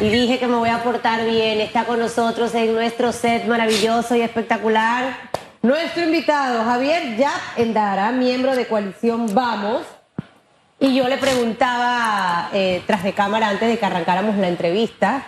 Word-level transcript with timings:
y 0.00 0.08
dije 0.10 0.38
que 0.38 0.46
me 0.46 0.56
voy 0.56 0.68
a 0.68 0.82
portar 0.82 1.24
bien. 1.24 1.60
Está 1.60 1.84
con 1.84 1.98
nosotros 1.98 2.54
en 2.54 2.72
nuestro 2.74 3.12
set 3.12 3.46
maravilloso 3.46 4.14
y 4.14 4.20
espectacular 4.20 5.30
nuestro 5.62 6.04
invitado 6.04 6.64
Javier 6.64 7.16
Yap 7.16 7.40
Endara, 7.56 8.12
miembro 8.12 8.54
de 8.54 8.66
Coalición 8.66 9.34
Vamos. 9.34 9.82
Y 10.78 10.94
yo 10.94 11.08
le 11.08 11.18
preguntaba 11.18 12.50
eh, 12.52 12.82
tras 12.86 13.02
de 13.02 13.12
cámara 13.12 13.48
antes 13.48 13.68
de 13.68 13.78
que 13.78 13.84
arrancáramos 13.84 14.36
la 14.36 14.46
entrevista, 14.46 15.26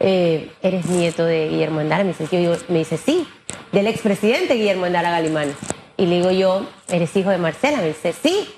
eh, 0.00 0.50
¿eres 0.62 0.86
nieto 0.86 1.26
de 1.26 1.50
Guillermo 1.50 1.82
Endara? 1.82 2.04
Me 2.04 2.14
dice, 2.14 2.42
yo, 2.42 2.56
me 2.68 2.78
dice, 2.78 2.96
sí, 2.96 3.28
del 3.72 3.86
expresidente 3.86 4.54
Guillermo 4.54 4.86
Endara 4.86 5.10
Galimán. 5.10 5.54
Y 5.98 6.06
le 6.06 6.16
digo 6.16 6.30
yo, 6.30 6.66
¿eres 6.88 7.14
hijo 7.14 7.28
de 7.28 7.38
Marcela? 7.38 7.78
Me 7.78 7.88
dice, 7.88 8.14
sí. 8.14 8.48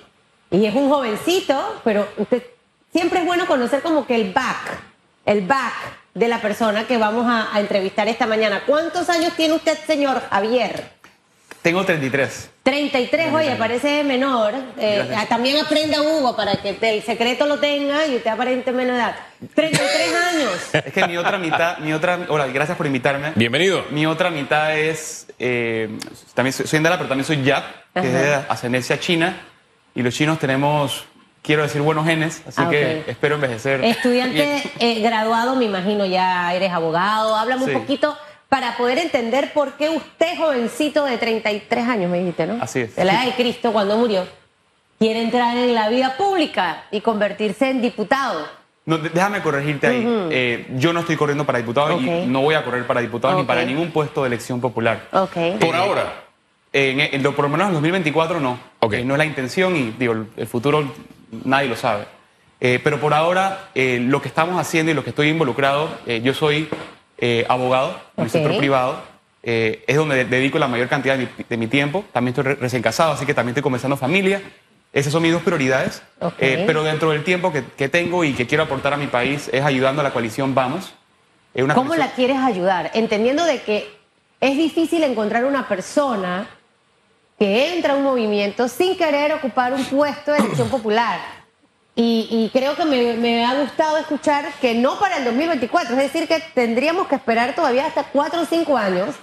Y 0.52 0.64
es 0.66 0.74
un 0.76 0.88
jovencito, 0.88 1.80
pero 1.82 2.06
usted 2.16 2.44
siempre 2.92 3.18
es 3.18 3.26
bueno 3.26 3.46
conocer 3.46 3.82
como 3.82 4.06
que 4.06 4.14
el 4.14 4.32
back, 4.32 4.80
el 5.26 5.42
back 5.42 5.74
de 6.14 6.28
la 6.28 6.40
persona 6.40 6.86
que 6.86 6.96
vamos 6.96 7.26
a, 7.28 7.54
a 7.54 7.60
entrevistar 7.60 8.08
esta 8.08 8.26
mañana. 8.26 8.62
¿Cuántos 8.64 9.10
años 9.10 9.34
tiene 9.36 9.54
usted, 9.54 9.76
señor 9.86 10.22
Javier? 10.30 10.96
Tengo 11.60 11.84
33. 11.84 12.50
33, 12.62 13.34
oye, 13.34 13.56
parece 13.56 14.04
menor. 14.04 14.54
Eh, 14.78 15.04
también 15.28 15.56
aprenda 15.64 16.00
Hugo 16.00 16.36
para 16.36 16.54
que 16.62 16.78
el 16.80 17.02
secreto 17.02 17.44
lo 17.46 17.58
tenga 17.58 18.06
y 18.06 18.16
usted 18.16 18.30
aparente 18.30 18.70
menor 18.70 18.94
edad. 18.94 19.16
33 19.52 20.14
años. 20.34 20.84
Es 20.86 20.92
que 20.92 21.06
mi 21.08 21.16
otra 21.16 21.38
mitad, 21.38 21.78
mi 21.78 21.92
otra, 21.92 22.20
hola, 22.28 22.46
gracias 22.46 22.76
por 22.76 22.86
invitarme. 22.86 23.32
Bienvenido. 23.34 23.84
Mi 23.90 24.06
otra 24.06 24.30
mitad 24.30 24.78
es, 24.78 25.26
eh, 25.40 25.88
también 26.34 26.52
soy, 26.52 26.68
soy 26.68 26.76
Endara, 26.76 26.98
pero 26.98 27.08
también 27.08 27.24
soy 27.24 27.42
Yap, 27.42 27.64
que 27.94 28.06
es 28.06 28.12
de 28.12 28.34
ascendencia 28.48 29.00
china. 29.00 29.36
Y 29.92 30.02
los 30.02 30.14
chinos 30.14 30.38
tenemos, 30.38 31.04
quiero 31.46 31.62
decir, 31.62 31.80
buenos 31.80 32.04
genes, 32.04 32.42
así 32.46 32.60
Ah, 32.60 32.68
que 32.68 33.04
espero 33.06 33.36
envejecer. 33.36 33.82
Estudiante 33.84 34.62
eh, 34.80 35.00
graduado, 35.00 35.54
me 35.54 35.64
imagino 35.64 36.04
ya 36.04 36.52
eres 36.52 36.72
abogado. 36.72 37.34
Háblame 37.36 37.64
Sí. 37.64 37.70
un 37.70 37.80
poquito 37.80 38.16
para 38.48 38.76
poder 38.76 38.98
entender 38.98 39.52
por 39.52 39.72
qué 39.74 39.88
usted, 39.88 40.36
jovencito 40.36 41.04
de 41.04 41.16
33 41.18 41.88
años, 41.88 42.10
me 42.10 42.18
dijiste, 42.18 42.46
¿no? 42.46 42.62
Así 42.62 42.80
es. 42.80 42.96
De 42.96 43.04
la 43.04 43.14
edad 43.14 43.24
de 43.26 43.32
Cristo, 43.34 43.72
cuando 43.72 43.96
murió, 43.96 44.26
quiere 44.98 45.22
entrar 45.22 45.56
en 45.56 45.74
la 45.74 45.88
vida 45.88 46.16
pública 46.16 46.84
y 46.90 47.00
convertirse 47.00 47.70
en 47.70 47.80
diputado. 47.80 48.46
No, 48.84 48.98
déjame 48.98 49.42
corregirte 49.42 49.86
ahí. 49.88 50.04
Eh, 50.30 50.66
yo 50.76 50.92
no 50.92 51.00
estoy 51.00 51.16
corriendo 51.16 51.44
para 51.44 51.58
diputado 51.58 52.00
y 52.00 52.26
no 52.26 52.40
voy 52.42 52.54
a 52.54 52.64
correr 52.64 52.86
para 52.86 53.00
diputado 53.00 53.36
ni 53.36 53.44
para 53.44 53.64
ningún 53.64 53.90
puesto 53.90 54.22
de 54.22 54.28
elección 54.28 54.60
popular. 54.60 55.08
Ok. 55.12 55.36
Por 55.60 55.74
ahora. 55.74 56.22
En, 56.72 57.00
en 57.00 57.22
lo, 57.22 57.34
por 57.34 57.44
lo 57.46 57.48
menos 57.48 57.64
en 57.64 57.68
el 57.70 57.74
2024 57.74 58.38
no. 58.38 58.58
Ok. 58.80 58.92
Eh, 58.94 59.04
no 59.04 59.14
es 59.14 59.18
la 59.18 59.24
intención 59.24 59.74
y 59.74 59.90
digo, 59.98 60.12
el, 60.12 60.26
el 60.36 60.46
futuro 60.46 60.84
nadie 61.44 61.68
lo 61.68 61.76
sabe. 61.76 62.04
Eh, 62.60 62.80
pero 62.82 62.98
por 63.00 63.12
ahora 63.14 63.68
eh, 63.74 63.98
lo 64.00 64.22
que 64.22 64.28
estamos 64.28 64.58
haciendo 64.58 64.90
y 64.90 64.94
lo 64.94 65.04
que 65.04 65.10
estoy 65.10 65.28
involucrado, 65.28 65.88
eh, 66.06 66.20
yo 66.22 66.32
soy 66.34 66.68
eh, 67.18 67.44
abogado 67.48 67.90
en 68.16 68.22
el 68.24 68.26
Ok. 68.28 68.32
sector 68.32 68.56
privado, 68.56 69.02
eh, 69.42 69.84
es 69.86 69.96
donde 69.96 70.16
de- 70.16 70.24
dedico 70.24 70.58
la 70.58 70.66
mayor 70.68 70.88
cantidad 70.88 71.16
de 71.18 71.24
mi, 71.26 71.44
de 71.48 71.56
mi 71.56 71.66
tiempo. 71.66 72.04
También 72.12 72.30
estoy 72.32 72.44
re- 72.44 72.54
recién 72.60 72.82
casado, 72.82 73.12
así 73.12 73.24
que 73.26 73.34
también 73.34 73.52
estoy 73.52 73.62
comenzando 73.62 73.96
familia. 73.96 74.42
Esas 74.92 75.12
son 75.12 75.22
mis 75.22 75.32
dos 75.32 75.42
prioridades. 75.42 76.02
Ok. 76.20 76.34
Eh, 76.38 76.64
pero 76.66 76.82
dentro 76.82 77.10
del 77.10 77.22
tiempo 77.24 77.52
que, 77.52 77.62
que 77.76 77.88
tengo 77.90 78.24
y 78.24 78.32
que 78.32 78.46
quiero 78.46 78.64
aportar 78.64 78.94
a 78.94 78.96
mi 78.96 79.06
país 79.06 79.48
es 79.52 79.62
ayudando 79.62 80.00
a 80.00 80.04
la 80.04 80.12
coalición 80.12 80.54
Vamos. 80.54 80.94
Una 81.54 81.74
¿Cómo 81.74 81.90
coalición- 81.90 81.98
la 82.08 82.14
quieres 82.14 82.36
ayudar? 82.38 82.90
Entendiendo 82.94 83.44
de 83.44 83.60
que 83.62 83.88
es 84.40 84.56
difícil 84.56 85.02
encontrar 85.04 85.44
una 85.44 85.68
persona 85.68 86.48
que 87.38 87.74
entra 87.74 87.94
un 87.94 88.04
movimiento 88.04 88.68
sin 88.68 88.96
querer 88.96 89.32
ocupar 89.34 89.72
un 89.74 89.84
puesto 89.84 90.32
de 90.32 90.38
elección 90.38 90.68
popular. 90.68 91.20
Y, 91.98 92.50
creo 92.52 92.76
que 92.76 92.84
me, 92.84 93.46
ha 93.46 93.54
gustado 93.54 93.96
escuchar 93.96 94.52
que 94.60 94.74
no 94.74 94.98
para 94.98 95.16
el 95.16 95.24
2024, 95.24 95.96
es 95.96 96.12
decir, 96.12 96.28
que 96.28 96.42
tendríamos 96.54 97.06
que 97.06 97.14
esperar 97.14 97.54
todavía 97.54 97.86
hasta 97.86 98.04
cuatro 98.04 98.42
o 98.42 98.44
cinco 98.44 98.76
años 98.76 99.14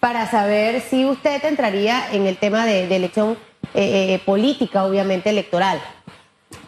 para 0.00 0.30
saber 0.30 0.82
si 0.82 1.06
usted 1.06 1.42
entraría 1.46 2.12
en 2.12 2.26
el 2.26 2.36
tema 2.36 2.66
de, 2.66 2.86
de 2.86 2.96
elección 2.96 3.38
eh, 3.72 4.14
eh, 4.14 4.22
política, 4.24 4.84
obviamente 4.84 5.30
electoral. 5.30 5.80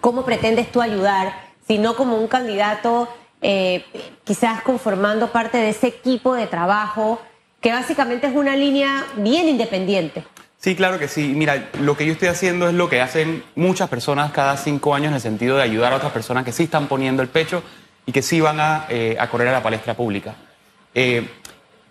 ¿Cómo 0.00 0.24
pretendes 0.24 0.70
tú 0.70 0.80
ayudar, 0.80 1.34
si 1.66 1.78
no 1.78 1.96
como 1.96 2.16
un 2.16 2.28
candidato, 2.28 3.08
eh, 3.40 3.84
quizás 4.22 4.62
conformando 4.62 5.32
parte 5.32 5.58
de 5.58 5.70
ese 5.70 5.88
equipo 5.88 6.34
de 6.34 6.46
trabajo, 6.46 7.20
que 7.60 7.72
básicamente 7.72 8.28
es 8.28 8.36
una 8.36 8.54
línea 8.54 9.04
bien 9.16 9.48
independiente? 9.48 10.24
Sí, 10.62 10.76
claro 10.76 11.00
que 11.00 11.08
sí. 11.08 11.32
Mira, 11.34 11.70
lo 11.80 11.96
que 11.96 12.06
yo 12.06 12.12
estoy 12.12 12.28
haciendo 12.28 12.68
es 12.68 12.74
lo 12.74 12.88
que 12.88 13.00
hacen 13.00 13.42
muchas 13.56 13.88
personas 13.88 14.30
cada 14.30 14.56
cinco 14.56 14.94
años 14.94 15.08
en 15.08 15.14
el 15.14 15.20
sentido 15.20 15.56
de 15.56 15.64
ayudar 15.64 15.92
a 15.92 15.96
otras 15.96 16.12
personas 16.12 16.44
que 16.44 16.52
sí 16.52 16.62
están 16.62 16.86
poniendo 16.86 17.20
el 17.20 17.28
pecho 17.28 17.64
y 18.06 18.12
que 18.12 18.22
sí 18.22 18.40
van 18.40 18.60
a, 18.60 18.86
eh, 18.88 19.18
correr 19.28 19.48
a 19.48 19.52
la 19.52 19.62
palestra 19.64 19.94
pública. 19.94 20.36
Eh, 20.94 21.26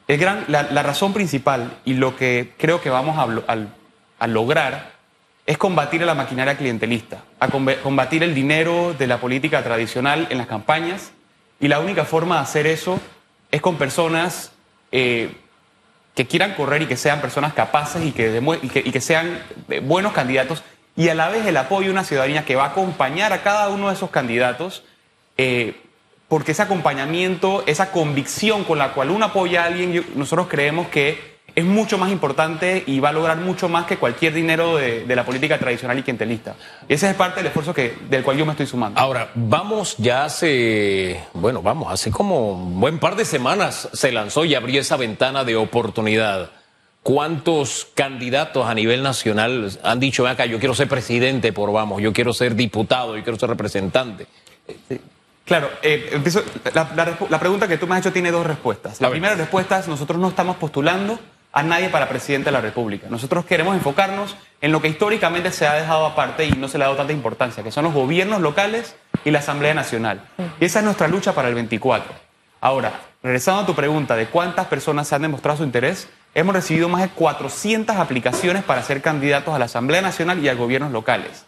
gran, 0.08 0.46
la, 0.48 0.84
razón 0.84 1.12
principal 1.12 1.80
y 1.84 1.96
lo 1.96 2.16
que 2.16 2.54
creo 2.58 2.80
que 2.80 2.90
vamos 2.90 3.18
a, 3.20 4.28
lograr 4.28 4.94
es 5.46 5.58
combatir 5.58 6.03
a 6.03 6.06
la 6.06 6.16
maquinaria 6.16 6.56
clientelista, 6.56 7.26
combatir 7.84 8.24
el 8.24 8.34
dinero 8.34 8.96
de 8.98 9.06
la 9.06 9.18
política 9.18 9.64
tradicional 9.64 10.28
en 10.30 10.38
las 10.38 10.48
campañas 10.48 11.12
y 11.59 11.68
la 11.68 11.82
única 11.82 12.06
forma 12.06 12.36
de 12.36 12.42
hacer 12.44 12.68
eso 12.68 13.02
es 13.52 13.62
con 13.62 13.76
personas 13.76 14.53
eh, 14.94 15.36
que 16.16 16.28
quieran 16.28 16.54
correr 16.56 16.82
y 16.82 16.88
que 16.88 16.98
sean 16.98 17.22
personas 17.22 17.54
capaces 17.54 18.04
y 18.06 18.12
que, 18.12 18.42
y 18.84 18.92
que, 18.92 19.02
sean 19.02 19.40
eh, 19.70 19.80
buenos 19.80 20.14
candidatos 20.14 20.64
y 20.96 21.10
a 21.10 21.16
la 21.16 21.30
vez 21.30 21.46
el 21.46 21.56
apoyo 21.56 21.88
de 21.88 21.92
una 21.92 22.04
ciudadanía 22.04 22.46
que 22.46 22.56
va 22.56 22.66
a 22.66 22.68
acompañar 22.68 23.32
a 23.32 23.44
cada 23.44 23.70
uno 23.70 23.88
de 23.88 23.96
esos 23.96 24.10
candidatos, 24.10 24.84
eh, 25.38 25.82
porque 26.28 26.52
ese 26.52 26.62
acompañamiento, 26.62 27.64
esa 27.66 27.92
convicción 27.92 28.66
con 28.66 28.78
la 28.78 28.94
cual 28.94 29.10
uno 29.10 29.26
apoya 29.26 29.64
a 29.64 29.68
alguien, 29.68 30.06
nosotros 30.16 30.48
creemos 30.50 30.88
que 30.90 31.31
es 31.56 31.66
mucho 31.66 31.98
más 31.98 32.12
importante 32.12 32.84
y 32.88 33.00
va 33.00 33.10
a 33.10 33.12
lograr 33.12 33.38
mucho 33.38 33.68
más 33.70 33.86
que 33.86 33.98
cualquier 33.98 34.34
dinero 34.34 34.78
de, 34.78 35.06
de 35.06 35.16
la 35.16 35.26
política 35.26 35.58
tradicional 35.60 35.98
y 36.00 36.04
clientelista. 36.04 36.56
Ese 36.88 37.10
es 37.10 37.16
parte 37.16 37.40
del 37.42 37.48
esfuerzo 37.48 37.74
que, 37.74 37.96
del 38.10 38.24
cual 38.24 38.38
yo 38.38 38.46
me 38.46 38.52
estoy 38.52 38.68
sumando. 38.68 39.00
Ahora, 39.00 39.30
vamos 39.36 39.96
ya 39.98 40.24
hace, 40.26 41.22
bueno, 41.34 41.62
vamos, 41.62 41.92
hace 41.92 42.10
como 42.12 42.52
un 42.54 42.80
buen 42.80 43.00
par 43.00 43.16
de 43.16 43.26
semanas 43.26 43.90
se 43.94 44.12
lanzó 44.12 44.46
y 44.46 44.56
abrió 44.56 44.80
esa 44.82 44.98
ventana 44.98 45.44
de 45.44 45.56
oportunidad. 45.56 46.52
¿Cuántos 47.04 47.88
candidatos 47.96 48.68
a 48.68 48.76
nivel 48.76 49.02
nacional 49.02 49.72
han 49.84 50.00
dicho, 50.00 50.28
acá, 50.28 50.46
yo 50.46 50.60
quiero 50.60 50.76
ser 50.76 50.88
presidente 50.88 51.52
por 51.52 51.72
vamos, 51.74 52.00
yo 52.02 52.14
quiero 52.14 52.32
ser 52.32 52.56
diputado, 52.56 53.18
yo 53.18 53.24
quiero 53.24 53.40
ser 53.40 53.50
representante? 53.50 54.28
Claro, 55.46 55.70
eh, 55.82 56.12
empiezo- 56.14 56.44
la, 56.74 56.92
la 56.96 57.06
respu- 57.08 57.28
la 57.28 57.40
pregunta 57.40 57.68
que 57.68 57.78
tú 57.78 57.88
me 57.88 57.96
has 57.96 58.02
hecho 58.02 58.14
tiene 58.14 58.30
dos 58.32 58.46
respuestas. 58.46 59.02
La 59.02 59.10
primera 59.10 59.34
respuesta 59.36 59.80
es 59.80 59.88
nosotros 59.88 60.20
no 60.20 60.30
estamos 60.30 60.58
postulando 60.58 61.20
a 61.54 61.64
nadie 61.64 61.90
para 61.90 62.08
presidente 62.08 62.46
de 62.46 62.52
la 62.52 62.62
República. 62.62 63.08
Nosotros 63.10 63.46
queremos 63.46 63.76
enfocarnos 63.76 64.36
en 64.62 64.72
lo 64.72 64.82
que 64.82 64.88
históricamente 64.88 65.52
se 65.52 65.68
ha 65.68 65.74
dejado 65.74 66.06
aparte 66.06 66.46
y 66.46 66.52
no 66.52 66.68
se 66.68 66.78
le 66.78 66.84
ha 66.84 66.88
dado 66.88 66.98
tanta 66.98 67.14
importancia, 67.14 67.64
que 67.64 67.72
son 67.72 67.84
los 67.84 67.94
gobiernos 67.94 68.42
locales 68.42 68.96
y 69.26 69.32
la 69.32 69.40
Asamblea 69.40 69.74
Nacional. 69.74 70.22
Y 70.60 70.66
esa 70.66 70.80
es 70.80 70.86
nuestra 70.86 71.08
lucha 71.08 71.34
para 71.34 71.50
el 71.50 71.56
24. 71.56 72.14
Ahora, 72.62 72.94
regresando 73.24 73.62
a 73.62 73.66
tu 73.66 73.76
pregunta 73.76 74.16
de 74.16 74.28
cuántas 74.28 74.68
personas 74.68 75.08
se 75.08 75.16
han 75.16 75.24
demostrado 75.24 75.58
su 75.58 75.64
interés, 75.64 76.08
hemos 76.36 76.56
recibido 76.56 76.90
más 76.90 77.02
de 77.02 77.10
400 77.10 77.96
aplicaciones 77.98 78.64
para 78.64 78.84
ser 78.84 79.02
candidatos 79.02 79.54
a 79.54 79.60
la 79.60 79.66
Asamblea 79.66 80.02
Nacional 80.02 80.40
y 80.40 80.48
a 80.48 80.54
gobiernos 80.54 80.92
locales. 80.92 81.46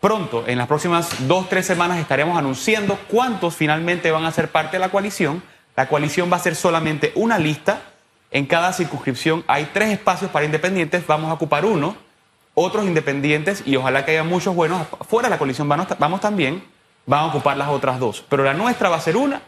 Pronto, 0.00 0.42
en 0.48 0.58
las 0.58 0.66
próximas 0.66 1.28
dos, 1.28 1.48
tres 1.48 1.64
semanas, 1.64 1.98
estaremos 1.98 2.36
anunciando 2.36 2.98
cuántos 3.08 3.54
finalmente 3.54 4.10
van 4.10 4.24
a 4.24 4.32
ser 4.32 4.48
parte 4.48 4.72
de 4.72 4.80
la 4.80 4.88
coalición. 4.88 5.44
La 5.76 5.86
coalición 5.86 6.28
va 6.32 6.38
a 6.38 6.40
ser 6.40 6.56
solamente 6.56 7.12
una 7.14 7.38
lista. 7.38 7.82
En 8.32 8.46
cada 8.46 8.72
circunscripción 8.72 9.44
hay 9.46 9.70
tres 9.72 9.90
espacios 9.90 10.30
para 10.30 10.44
independientes. 10.46 11.06
Vamos 11.06 11.30
a 11.30 11.34
ocupar 11.34 11.64
uno, 11.64 11.94
otros 12.54 12.84
independientes 12.86 13.62
y 13.66 13.76
ojalá 13.76 14.04
que 14.04 14.12
haya 14.12 14.24
muchos 14.24 14.54
buenos. 14.54 14.86
Fuera 15.08 15.28
de 15.28 15.30
la 15.34 15.38
coalición 15.38 15.68
vamos, 15.68 15.86
vamos 15.98 16.20
también, 16.20 16.64
van 17.06 17.20
a 17.20 17.26
ocupar 17.26 17.56
las 17.56 17.68
otras 17.68 17.98
dos. 18.00 18.24
Pero 18.28 18.42
la 18.44 18.54
nuestra 18.54 18.88
va 18.88 18.96
a 18.96 19.00
ser 19.00 19.16
una 19.16 19.42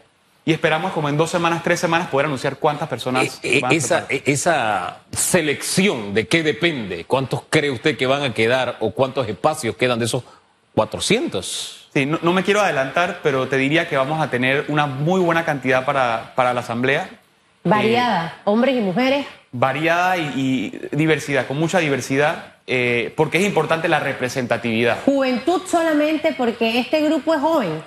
y 0.47 0.53
esperamos 0.53 0.91
como 0.91 1.09
en 1.09 1.17
dos 1.17 1.31
semanas, 1.31 1.63
tres 1.63 1.79
semanas 1.79 2.09
poder 2.09 2.27
anunciar 2.27 2.57
cuántas 2.57 2.87
personas 2.87 3.39
Eh, 3.41 3.57
eh, 3.57 3.59
van 3.61 3.71
a 3.71 3.75
esa, 3.75 3.99
parte. 4.01 4.15
eh, 4.17 4.23
esa 4.27 4.97
selección, 5.11 6.13
¿de 6.13 6.27
qué 6.27 6.43
depende? 6.43 7.05
¿Cuántos 7.05 7.41
cree 7.49 7.71
usted 7.71 7.97
que 7.97 8.05
van 8.05 8.21
a 8.21 8.33
quedar 8.35 8.77
o 8.79 8.91
cuántos 8.91 9.27
espacios 9.27 9.75
quedan 9.75 9.97
de 9.97 10.05
esos 10.05 10.23
400? 10.75 11.87
Sí, 11.93 12.05
no, 12.05 12.19
no 12.21 12.33
me 12.33 12.43
quiero 12.43 12.61
adelantar, 12.61 13.21
pero 13.23 13.47
te 13.47 13.57
diría 13.57 13.87
que 13.87 13.97
vamos 13.97 14.21
a 14.21 14.29
tener 14.29 14.65
una 14.67 14.85
muy 14.85 15.21
buena 15.21 15.45
cantidad 15.45 15.85
para, 15.85 16.33
para 16.35 16.53
la 16.53 16.59
Asamblea. 16.59 17.09
Variada, 17.69 18.37
hombres 18.45 18.75
y 18.75 18.79
mujeres. 18.79 19.25
variada 19.51 20.17
y, 20.17 20.31
y 20.91 20.95
diversidad, 20.95 21.47
con 21.47 21.57
mucha 21.57 21.79
diversidad, 21.79 22.53
eh, 22.67 23.13
porque 23.17 23.39
es 23.39 23.45
importante 23.45 23.87
la 23.87 23.99
representatividad. 23.99 24.99
Juventud 25.05 25.61
solamente 25.67 26.33
porque 26.37 26.79
este 26.79 27.01
grupo 27.01 27.33
es 27.33 27.41
joven. 27.41 27.81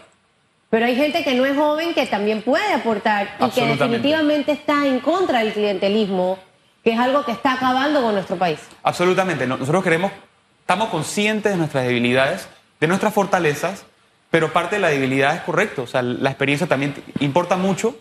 Pero 0.70 0.84
hay 0.84 0.96
gente 0.96 1.24
que 1.24 1.34
no 1.34 1.46
es 1.46 1.56
joven 1.56 1.94
que 1.94 2.04
también 2.06 2.42
puede 2.42 2.74
aportar 2.74 3.36
y 3.40 3.48
que 3.50 3.64
definitivamente 3.66 4.52
está 4.52 4.86
en 4.86 5.00
contra 5.00 5.38
del 5.38 5.52
clientelismo, 5.54 6.38
que 6.84 6.92
es 6.92 6.98
algo 6.98 7.24
que 7.24 7.32
está 7.32 7.54
acabando 7.54 8.02
con 8.02 8.12
nuestro 8.14 8.36
país. 8.36 8.58
Absolutamente. 8.82 9.46
no- 9.46 9.56
Nosotros 9.56 9.82
queremos, 9.82 10.12
estamos 10.60 10.88
conscientes 10.90 11.52
de 11.52 11.58
nuestras 11.58 11.86
debilidades, 11.86 12.48
de 12.80 12.86
nuestras 12.86 13.14
fortalezas, 13.14 13.84
pero 14.30 14.52
parte 14.52 14.76
de 14.76 14.82
la 14.82 14.88
debilidad 14.88 15.34
es 15.36 15.40
correcto. 15.42 15.84
O 15.84 15.86
sea, 15.86 16.02
la 16.02 16.28
experiencia 16.30 16.66
también 16.66 16.94
importa 17.20 17.56
mucho, 17.56 17.96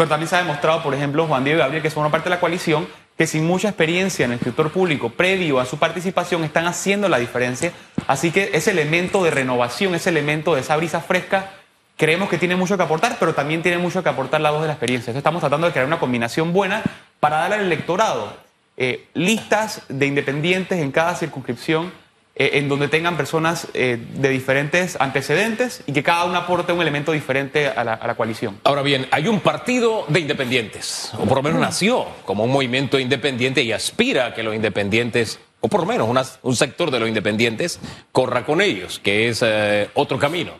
pero 0.00 0.08
también 0.08 0.28
se 0.28 0.36
ha 0.36 0.38
demostrado, 0.38 0.82
por 0.82 0.94
ejemplo, 0.94 1.26
Juan 1.26 1.44
Diego 1.44 1.58
y 1.58 1.60
Gabriel, 1.60 1.82
que 1.82 1.90
son 1.90 2.00
una 2.00 2.10
parte 2.10 2.30
de 2.30 2.34
la 2.34 2.40
coalición, 2.40 2.88
que 3.18 3.26
sin 3.26 3.46
mucha 3.46 3.68
experiencia 3.68 4.24
en 4.24 4.32
el 4.32 4.40
sector 4.40 4.72
público 4.72 5.10
previo 5.10 5.60
a 5.60 5.66
su 5.66 5.78
participación 5.78 6.42
están 6.42 6.66
haciendo 6.66 7.06
la 7.10 7.18
diferencia. 7.18 7.72
Así 8.06 8.30
que 8.30 8.48
ese 8.54 8.70
elemento 8.70 9.22
de 9.22 9.30
renovación, 9.30 9.94
ese 9.94 10.08
elemento 10.08 10.54
de 10.54 10.62
esa 10.62 10.74
brisa 10.78 11.02
fresca, 11.02 11.50
creemos 11.98 12.30
que 12.30 12.38
tiene 12.38 12.56
mucho 12.56 12.78
que 12.78 12.82
aportar, 12.82 13.18
pero 13.20 13.34
también 13.34 13.60
tiene 13.60 13.76
mucho 13.76 14.02
que 14.02 14.08
aportar 14.08 14.40
la 14.40 14.50
voz 14.50 14.62
de 14.62 14.68
la 14.68 14.72
experiencia. 14.72 15.12
Estamos 15.12 15.40
tratando 15.40 15.66
de 15.66 15.74
crear 15.74 15.86
una 15.86 15.98
combinación 15.98 16.54
buena 16.54 16.82
para 17.20 17.36
dar 17.36 17.52
al 17.52 17.60
electorado 17.60 18.32
eh, 18.78 19.06
listas 19.12 19.82
de 19.90 20.06
independientes 20.06 20.78
en 20.78 20.92
cada 20.92 21.14
circunscripción 21.14 21.92
eh, 22.36 22.58
en 22.58 22.68
donde 22.68 22.86
tengan 22.86 23.16
personas 23.16 23.66
eh, 23.74 23.98
de 24.14 24.28
diferentes 24.28 24.96
antecedentes 25.00 25.82
y 25.86 25.92
que 25.92 26.04
cada 26.04 26.24
uno 26.24 26.38
aporte 26.38 26.72
un 26.72 26.80
elemento 26.80 27.10
diferente 27.10 27.66
a 27.66 27.82
la, 27.82 27.94
a 27.94 28.06
la, 28.06 28.14
coalición. 28.14 28.58
Ahora 28.62 28.82
bien, 28.82 29.08
hay 29.10 29.26
un 29.26 29.40
partido 29.40 30.04
de 30.08 30.20
independientes, 30.20 31.10
o 31.18 31.26
por 31.26 31.38
lo 31.38 31.42
menos 31.42 31.60
nació 31.60 32.06
como 32.24 32.44
un 32.44 32.52
movimiento 32.52 33.00
independiente 33.00 33.62
y 33.62 33.72
aspira 33.72 34.26
a 34.26 34.34
que 34.34 34.44
los 34.44 34.54
independientes, 34.54 35.40
o 35.60 35.68
por 35.68 35.80
lo 35.80 35.86
menos 35.86 36.08
una, 36.08 36.24
un 36.42 36.54
sector 36.54 36.92
de 36.92 37.00
los 37.00 37.08
independientes, 37.08 37.80
corra 38.12 38.46
con 38.46 38.60
ellos, 38.60 39.00
que 39.00 39.28
es 39.28 39.42
eh, 39.44 39.90
otro 39.94 40.18
camino. 40.18 40.52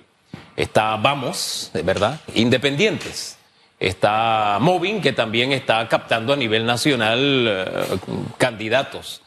Está 0.57 0.97
Vamos, 0.97 1.71
¿verdad? 1.85 2.21
Independientes. 2.35 3.39
Está 3.79 4.59
Moving, 4.61 5.01
que 5.01 5.13
también 5.13 5.53
está 5.53 5.89
captando 5.89 6.33
a 6.33 6.37
nivel 6.37 6.67
nacional 6.67 7.89
candidatos. 8.37 9.23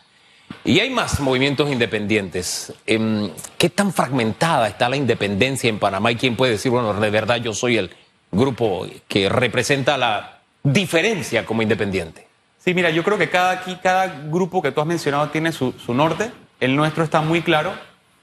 Y 0.66 0.80
hay 0.80 0.90
más 0.90 1.20
movimientos 1.20 1.70
independientes. 1.70 2.74
Em, 2.86 3.32
¿Qué 3.58 3.70
tan 3.70 3.92
fragmentada 3.92 4.68
está 4.68 4.88
la 4.88 4.96
independencia 4.96 5.70
en 5.70 5.78
Panamá? 5.78 6.12
¿Y 6.12 6.16
quién 6.16 6.36
puede 6.36 6.54
decir, 6.54 6.72
bueno, 6.72 6.94
de 6.94 7.10
verdad 7.10 7.38
yo 7.38 7.54
soy 7.54 7.78
el 7.78 7.92
grupo 8.32 8.88
que 9.08 9.28
representa 9.28 9.98
la 9.98 10.40
diferencia 10.64 11.46
como 11.46 11.62
independiente? 11.62 12.28
Sí, 12.60 12.74
mira, 12.74 12.90
yo 12.92 13.04
creo 13.04 13.18
que 13.18 13.30
cada, 13.30 13.52
aquí, 13.52 13.78
cada 13.84 14.08
grupo 14.08 14.62
que 14.62 14.72
tú 14.72 14.80
has 14.80 14.88
mencionado 14.88 15.30
tiene 15.30 15.52
su, 15.52 15.74
su 15.74 15.94
norte. 15.94 16.32
El 16.62 16.78
nuestro 16.78 17.04
está 17.04 17.20
muy 17.20 17.42
claro, 17.42 17.74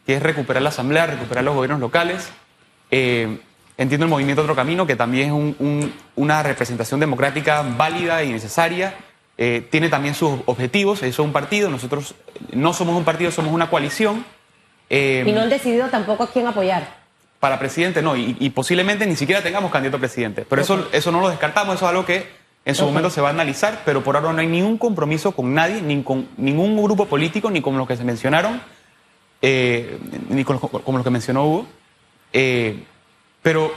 que 0.06 0.14
es 0.14 0.22
recuperar 0.22 0.62
la 0.62 0.70
asamblea, 0.70 1.06
recuperar 1.06 1.44
los 1.44 1.54
gobiernos 1.54 1.80
locales. 1.80 2.30
Eh, 2.90 3.38
entiendo 3.76 4.06
el 4.06 4.10
movimiento 4.10 4.40
Otro 4.40 4.56
Camino, 4.56 4.86
que 4.86 4.96
también 4.96 5.26
es 5.26 5.32
un, 5.32 5.56
un, 5.58 5.92
una 6.16 6.42
representación 6.42 7.00
democrática 7.00 7.60
válida 7.76 8.24
y 8.24 8.32
necesaria 8.32 8.94
eh, 9.42 9.66
tiene 9.70 9.88
también 9.88 10.14
sus 10.14 10.40
objetivos, 10.44 10.98
eso 10.98 11.22
es 11.22 11.26
un 11.26 11.32
partido, 11.32 11.70
nosotros 11.70 12.14
no 12.52 12.74
somos 12.74 12.94
un 12.94 13.04
partido, 13.04 13.30
somos 13.30 13.54
una 13.54 13.70
coalición. 13.70 14.26
Eh, 14.90 15.24
y 15.26 15.32
no 15.32 15.40
han 15.40 15.48
decidido 15.48 15.88
tampoco 15.88 16.24
a 16.24 16.30
quién 16.30 16.46
apoyar. 16.46 16.86
Para 17.40 17.58
presidente 17.58 18.02
no, 18.02 18.16
y, 18.16 18.36
y 18.38 18.50
posiblemente 18.50 19.06
ni 19.06 19.16
siquiera 19.16 19.42
tengamos 19.42 19.72
candidato 19.72 19.96
a 19.96 20.00
presidente, 20.00 20.44
pero 20.46 20.62
okay. 20.62 20.76
eso, 20.76 20.88
eso 20.92 21.10
no 21.10 21.22
lo 21.22 21.30
descartamos, 21.30 21.76
eso 21.76 21.86
es 21.86 21.88
algo 21.88 22.04
que 22.04 22.28
en 22.66 22.74
su 22.74 22.82
okay. 22.82 22.92
momento 22.92 23.08
se 23.08 23.22
va 23.22 23.28
a 23.28 23.30
analizar, 23.30 23.80
pero 23.86 24.04
por 24.04 24.14
ahora 24.14 24.30
no 24.30 24.40
hay 24.40 24.46
ningún 24.46 24.76
compromiso 24.76 25.32
con 25.32 25.54
nadie, 25.54 25.80
ni 25.80 26.02
con 26.02 26.28
ningún 26.36 26.76
grupo 26.76 27.06
político, 27.06 27.50
ni 27.50 27.62
con 27.62 27.78
los 27.78 27.88
que 27.88 27.96
se 27.96 28.04
mencionaron, 28.04 28.60
eh, 29.40 29.98
ni 30.28 30.44
con, 30.44 30.58
con 30.58 30.94
los 30.96 31.02
que 31.02 31.08
mencionó 31.08 31.46
Hugo. 31.46 31.66
Eh, 32.34 32.84
pero 33.40 33.72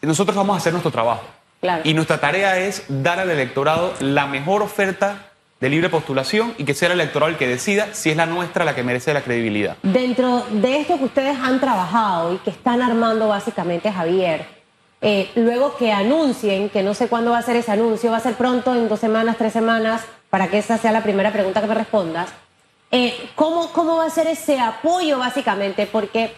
nosotros 0.00 0.34
vamos 0.34 0.54
a 0.54 0.56
hacer 0.56 0.72
nuestro 0.72 0.90
trabajo. 0.90 1.24
Claro. 1.60 1.82
Y 1.84 1.94
nuestra 1.94 2.18
tarea 2.18 2.58
es 2.58 2.84
dar 2.88 3.18
al 3.18 3.30
electorado 3.30 3.92
la 4.00 4.26
mejor 4.26 4.62
oferta 4.62 5.26
de 5.60 5.68
libre 5.68 5.90
postulación 5.90 6.54
y 6.56 6.64
que 6.64 6.72
sea 6.72 6.88
el 6.88 6.94
electorado 6.94 7.30
el 7.30 7.36
que 7.36 7.46
decida 7.46 7.92
si 7.92 8.10
es 8.10 8.16
la 8.16 8.26
nuestra 8.26 8.64
la 8.64 8.74
que 8.74 8.82
merece 8.82 9.12
la 9.12 9.20
credibilidad. 9.20 9.76
Dentro 9.82 10.44
de 10.50 10.80
esto 10.80 10.96
que 10.96 11.04
ustedes 11.04 11.38
han 11.38 11.60
trabajado 11.60 12.34
y 12.34 12.38
que 12.38 12.50
están 12.50 12.80
armando 12.80 13.28
básicamente, 13.28 13.92
Javier, 13.92 14.46
eh, 15.02 15.30
luego 15.34 15.76
que 15.76 15.92
anuncien, 15.92 16.70
que 16.70 16.82
no 16.82 16.94
sé 16.94 17.08
cuándo 17.08 17.32
va 17.32 17.38
a 17.38 17.42
ser 17.42 17.56
ese 17.56 17.72
anuncio, 17.72 18.10
va 18.10 18.16
a 18.16 18.20
ser 18.20 18.34
pronto, 18.34 18.74
en 18.74 18.88
dos 18.88 19.00
semanas, 19.00 19.36
tres 19.36 19.52
semanas, 19.52 20.02
para 20.30 20.48
que 20.48 20.58
esa 20.58 20.78
sea 20.78 20.92
la 20.92 21.02
primera 21.02 21.30
pregunta 21.30 21.60
que 21.60 21.66
me 21.66 21.74
respondas, 21.74 22.30
eh, 22.90 23.30
¿cómo, 23.34 23.70
¿cómo 23.72 23.96
va 23.96 24.06
a 24.06 24.10
ser 24.10 24.26
ese 24.26 24.58
apoyo 24.58 25.18
básicamente? 25.18 25.86
Porque 25.86 26.34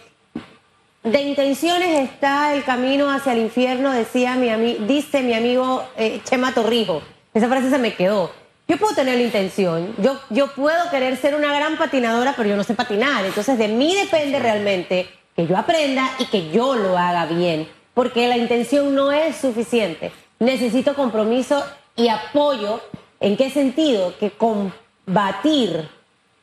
de 1.03 1.21
intenciones 1.21 2.09
está 2.09 2.55
el 2.55 2.63
camino 2.63 3.11
hacia 3.11 3.33
el 3.33 3.41
infierno, 3.41 3.91
decía 3.91 4.37
mi 4.37 4.51
ami 4.51 4.75
dice 4.87 5.23
mi 5.23 5.35
amigo 5.35 5.85
eh, 5.97 6.21
Chema 6.25 6.55
Torrijo. 6.55 7.03
Esa 7.35 7.49
frase 7.49 7.71
se 7.71 7.79
me 7.79 7.95
quedó. 7.95 8.31
Yo 8.69 8.77
puedo 8.79 8.95
tener 8.95 9.17
la 9.17 9.25
intención, 9.25 9.95
yo, 9.99 10.19
yo 10.31 10.55
puedo 10.55 10.91
querer 10.91 11.17
ser 11.17 11.35
una 11.35 11.53
gran 11.53 11.77
patinadora, 11.77 12.35
pero 12.37 12.49
yo 12.49 12.57
no 12.57 12.63
sé 12.63 12.75
patinar. 12.75 13.25
Entonces 13.25 13.59
de 13.59 13.69
mí 13.69 13.95
depende 13.97 14.39
realmente 14.39 15.09
que 15.35 15.47
yo 15.47 15.57
aprenda 15.57 16.09
y 16.21 16.27
que 16.27 16.51
yo 16.51 16.77
lo 16.77 16.97
haga 16.97 17.27
bien, 17.27 17.69
porque 17.95 18.29
la 18.29 18.37
intención 18.37 18.95
no 18.95 19.11
es 19.11 19.37
suficiente. 19.37 20.13
Necesito 20.39 20.95
compromiso 20.95 21.65
y 21.97 22.09
apoyo. 22.09 22.81
¿En 23.19 23.37
qué 23.37 23.51
sentido? 23.51 24.15
Que 24.19 24.31
combatir 24.31 25.89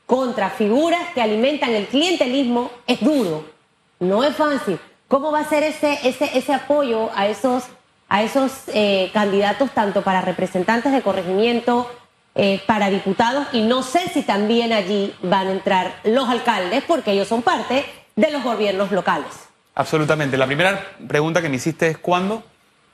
contra 0.05 0.49
figuras 0.49 1.01
que 1.13 1.21
alimentan 1.21 1.71
el 1.71 1.87
clientelismo 1.87 2.71
es 2.87 2.99
duro 2.99 3.58
no 3.99 4.23
es 4.23 4.35
fácil. 4.35 4.79
¿Cómo 5.07 5.31
va 5.31 5.39
a 5.39 5.49
ser 5.49 5.63
ese, 5.63 5.99
ese, 6.03 6.37
ese 6.37 6.53
apoyo 6.53 7.09
a 7.15 7.27
esos, 7.27 7.63
a 8.07 8.23
esos 8.23 8.51
eh, 8.67 9.09
candidatos, 9.13 9.71
tanto 9.71 10.01
para 10.01 10.21
representantes 10.21 10.91
de 10.91 11.01
corregimiento, 11.01 11.89
eh, 12.35 12.61
para 12.67 12.89
diputados? 12.89 13.47
Y 13.51 13.61
no 13.61 13.81
sé 13.83 14.07
si 14.13 14.21
también 14.21 14.71
allí 14.71 15.13
van 15.23 15.47
a 15.47 15.51
entrar 15.51 15.95
los 16.03 16.29
alcaldes, 16.29 16.83
porque 16.87 17.11
ellos 17.11 17.27
son 17.27 17.41
parte 17.41 17.85
de 18.15 18.31
los 18.31 18.43
gobiernos 18.43 18.91
locales. 18.91 19.49
Absolutamente. 19.75 20.37
La 20.37 20.45
primera 20.45 20.79
pregunta 21.07 21.41
que 21.41 21.49
me 21.49 21.55
hiciste 21.55 21.87
es 21.87 21.97
cuándo. 21.97 22.43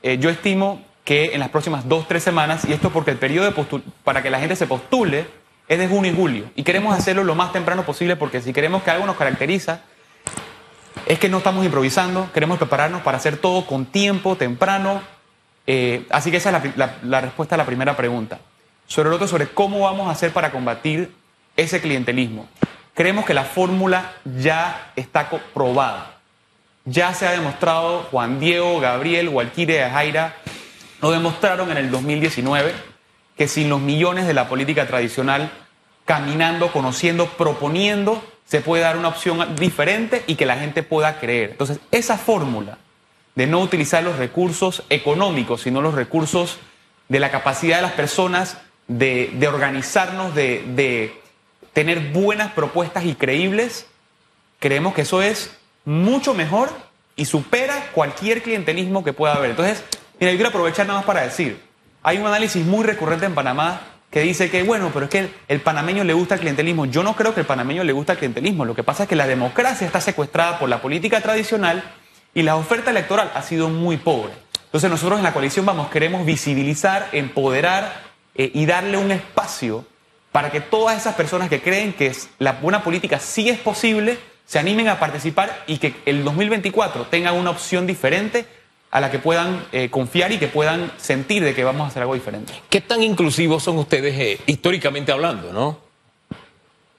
Eh, 0.03 0.17
yo 0.19 0.29
estimo 0.29 0.81
que 1.03 1.33
en 1.33 1.39
las 1.39 1.49
próximas 1.49 1.87
dos, 1.87 2.07
tres 2.07 2.23
semanas, 2.23 2.65
y 2.65 2.73
esto 2.73 2.89
porque 2.91 3.11
el 3.11 3.17
periodo 3.17 3.51
de 3.51 3.81
para 4.03 4.23
que 4.23 4.29
la 4.29 4.39
gente 4.39 4.55
se 4.55 4.67
postule 4.67 5.27
es 5.67 5.79
de 5.79 5.87
junio 5.87 6.11
y 6.11 6.15
julio. 6.15 6.45
Y 6.55 6.63
queremos 6.63 6.97
hacerlo 6.97 7.23
lo 7.23 7.35
más 7.35 7.51
temprano 7.51 7.83
posible 7.83 8.15
porque 8.15 8.41
si 8.41 8.53
queremos 8.53 8.83
que 8.83 8.91
algo 8.91 9.05
nos 9.05 9.15
caracteriza 9.15 9.81
es 11.05 11.19
que 11.19 11.29
no 11.29 11.37
estamos 11.37 11.63
improvisando, 11.65 12.31
queremos 12.33 12.57
prepararnos 12.57 13.01
para 13.01 13.17
hacer 13.17 13.37
todo 13.37 13.65
con 13.65 13.85
tiempo, 13.85 14.35
temprano. 14.35 15.01
Eh, 15.67 16.05
así 16.09 16.31
que 16.31 16.37
esa 16.37 16.57
es 16.57 16.77
la, 17.03 17.21
respuesta 17.21 17.55
a 17.55 17.57
la 17.57 17.65
primera 17.65 17.95
pregunta. 17.95 18.39
Sobre 18.87 19.09
el 19.09 19.15
otro, 19.15 19.27
sobre 19.27 19.47
cómo 19.47 19.81
vamos 19.81 20.07
a 20.07 20.11
hacer 20.11 20.31
para 20.31 20.51
combatir 20.51 21.13
ese 21.55 21.81
clientelismo. 21.81 22.47
Creemos 22.93 23.25
que 23.25 23.33
la 23.33 23.43
fórmula 23.43 24.13
ya 24.23 24.91
está 24.95 25.29
probada. 25.53 26.17
Ya 26.85 27.13
se 27.13 27.27
ha 27.27 27.31
demostrado, 27.31 28.07
Juan 28.11 28.39
Diego, 28.39 28.79
Gabriel, 28.79 29.29
Walquire, 29.29 29.89
Jaira, 29.89 30.35
lo 31.01 31.11
demostraron 31.11 31.71
en 31.71 31.77
el 31.77 31.91
2019, 31.91 32.74
que 33.38 33.47
sin 33.47 33.69
los 33.69 33.81
millones 33.81 34.27
de 34.27 34.33
la 34.33 34.47
política 34.47 34.88
tradicional, 34.88 35.51
caminando, 36.05 36.71
conociendo, 36.71 37.27
proponiendo, 37.27 38.24
se 38.45 38.61
puede 38.61 38.83
dar 38.83 38.97
una 38.97 39.07
opción 39.07 39.55
diferente 39.55 40.23
y 40.27 40.35
que 40.35 40.45
la 40.45 40.57
gente 40.57 40.83
pueda 40.83 41.19
creer. 41.19 41.51
Entonces, 41.51 41.79
esa 41.91 42.17
fórmula 42.17 42.77
de 43.35 43.47
no 43.47 43.59
utilizar 43.59 44.03
los 44.03 44.17
recursos 44.17 44.83
económicos, 44.89 45.61
sino 45.61 45.81
los 45.81 45.95
recursos 45.95 46.57
de 47.09 47.19
la 47.19 47.31
capacidad 47.31 47.77
de 47.77 47.81
las 47.81 47.91
personas 47.93 48.57
de, 48.87 49.31
de 49.33 49.47
organizarnos, 49.47 50.33
de, 50.35 50.63
de, 50.75 51.21
tener 51.73 52.13
buenas 52.13 52.53
propuestas 52.53 53.03
y 53.03 53.15
creíbles, 53.15 53.85
creemos 54.59 54.93
que 54.93 55.01
eso 55.01 55.21
es 55.21 55.57
mucho 55.83 56.33
mejor 56.33 56.69
y 57.17 57.25
supera 57.25 57.89
cualquier 57.91 58.41
clientelismo 58.41 59.03
que 59.03 59.11
pueda 59.11 59.33
haber. 59.33 59.49
Entonces, 59.49 59.83
mira, 60.17 60.31
yo 60.31 60.37
quiero 60.37 60.49
aprovechar 60.49 60.87
nada 60.87 60.99
más 60.99 61.05
para 61.05 61.23
decir, 61.23 61.59
hay 62.01 62.17
un 62.17 62.27
análisis 62.27 62.65
muy 62.65 62.85
recurrente 62.85 63.25
en 63.25 63.35
Panamá 63.35 63.81
que 64.15 64.22
dice 64.22 64.50
que, 64.50 64.63
bueno, 64.63 64.91
pero 64.93 65.07
es 65.07 65.12
que 65.12 65.29
el, 65.50 65.60
panameño 65.60 66.05
le 66.05 66.13
gusta 66.13 66.36
el 66.36 66.39
clientelismo. 66.39 66.86
Yo 66.86 67.03
no 67.03 67.17
creo 67.17 67.34
que 67.34 67.41
el 67.41 67.45
panameño 67.45 67.84
le 67.84 67.91
gusta 67.91 68.13
el 68.13 68.19
clientelismo. 68.19 68.63
Lo 68.63 68.74
que 68.74 68.81
pasa 68.81 69.03
es 69.03 69.10
que 69.10 69.15
la 69.17 69.27
democracia 69.27 69.86
está 69.86 70.00
secuestrada 70.00 70.57
por 70.57 70.69
la 70.69 70.81
política 70.81 71.19
tradicional 71.19 71.84
y 72.34 72.43
la 72.43 72.55
oferta 72.55 72.91
electoral 72.91 73.29
ha 73.36 73.41
sido 73.41 73.67
muy 73.67 73.98
pobre. 73.98 74.31
Entonces 74.67 74.89
nosotros 74.89 75.17
en 75.17 75.24
la 75.25 75.34
coalición 75.34 75.65
vamos, 75.65 75.89
queremos 75.89 76.25
visibilizar, 76.25 77.10
empoderar 77.12 78.03
eh, 78.36 78.51
y 78.53 78.65
darle 78.65 78.95
un 78.95 79.12
espacio 79.12 79.86
para 80.31 80.50
que 80.50 80.62
todas 80.62 80.98
esas 80.98 81.15
personas 81.15 81.50
que 81.50 81.62
creen 81.62 81.91
que 81.91 82.13
la 82.39 82.53
buena 82.53 82.86
política 82.86 83.19
sí 83.19 83.50
es 83.50 83.60
posible, 83.60 84.17
se 84.45 84.60
animen 84.60 84.88
a 84.88 84.98
participar 84.98 85.65
y 85.67 85.77
que 85.77 85.93
el 86.05 86.24
2024 86.24 87.07
tengan 87.07 87.36
una 87.36 87.50
opción 87.50 87.86
diferente 87.86 88.45
a 88.95 89.01
la 89.01 89.11
que 89.11 89.19
puedan 89.19 89.65
eh, 89.73 89.89
confiar 89.89 90.31
y 90.31 90.37
que 90.37 90.47
puedan 90.47 90.89
sentir 90.95 91.43
de 91.43 91.53
que 91.53 91.65
vamos 91.65 91.83
a 91.83 91.87
hacer 91.87 92.03
algo 92.03 92.13
diferente. 92.13 92.53
¿Qué 92.69 92.79
tan 92.79 93.03
inclusivos 93.03 93.61
son 93.61 93.77
ustedes 93.77 94.17
eh, 94.17 94.39
históricamente 94.45 95.11
hablando, 95.11 95.51
no? 95.51 95.77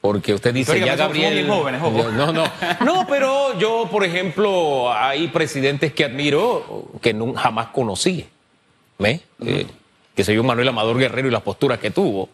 Porque 0.03 0.35
usted 0.35 0.53
dice 0.53 0.79
ya 0.79 0.95
Gabriel. 0.95 1.49
Jóvenes. 1.49 1.81
No, 1.81 2.35
no. 2.35 2.45
No, 2.85 3.07
pero 3.09 3.59
yo, 3.59 3.89
por 3.91 4.05
ejemplo, 4.05 4.93
hay 4.93 5.29
presidentes 5.29 5.95
que 5.95 6.05
admiro 6.05 6.91
que 7.01 7.15
no, 7.15 7.33
jamás 7.33 7.69
conocí. 7.69 8.29
Uh 8.99 9.03
-huh. 9.03 9.21
eh, 9.47 9.67
que 10.15 10.23
se 10.23 10.35
yo 10.35 10.45
Manuel 10.45 10.69
Amador 10.69 10.99
Guerrero 10.99 11.29
y 11.29 11.31
las 11.31 11.41
posturas 11.41 11.79
que 11.79 11.91
tuvo. 11.91 12.29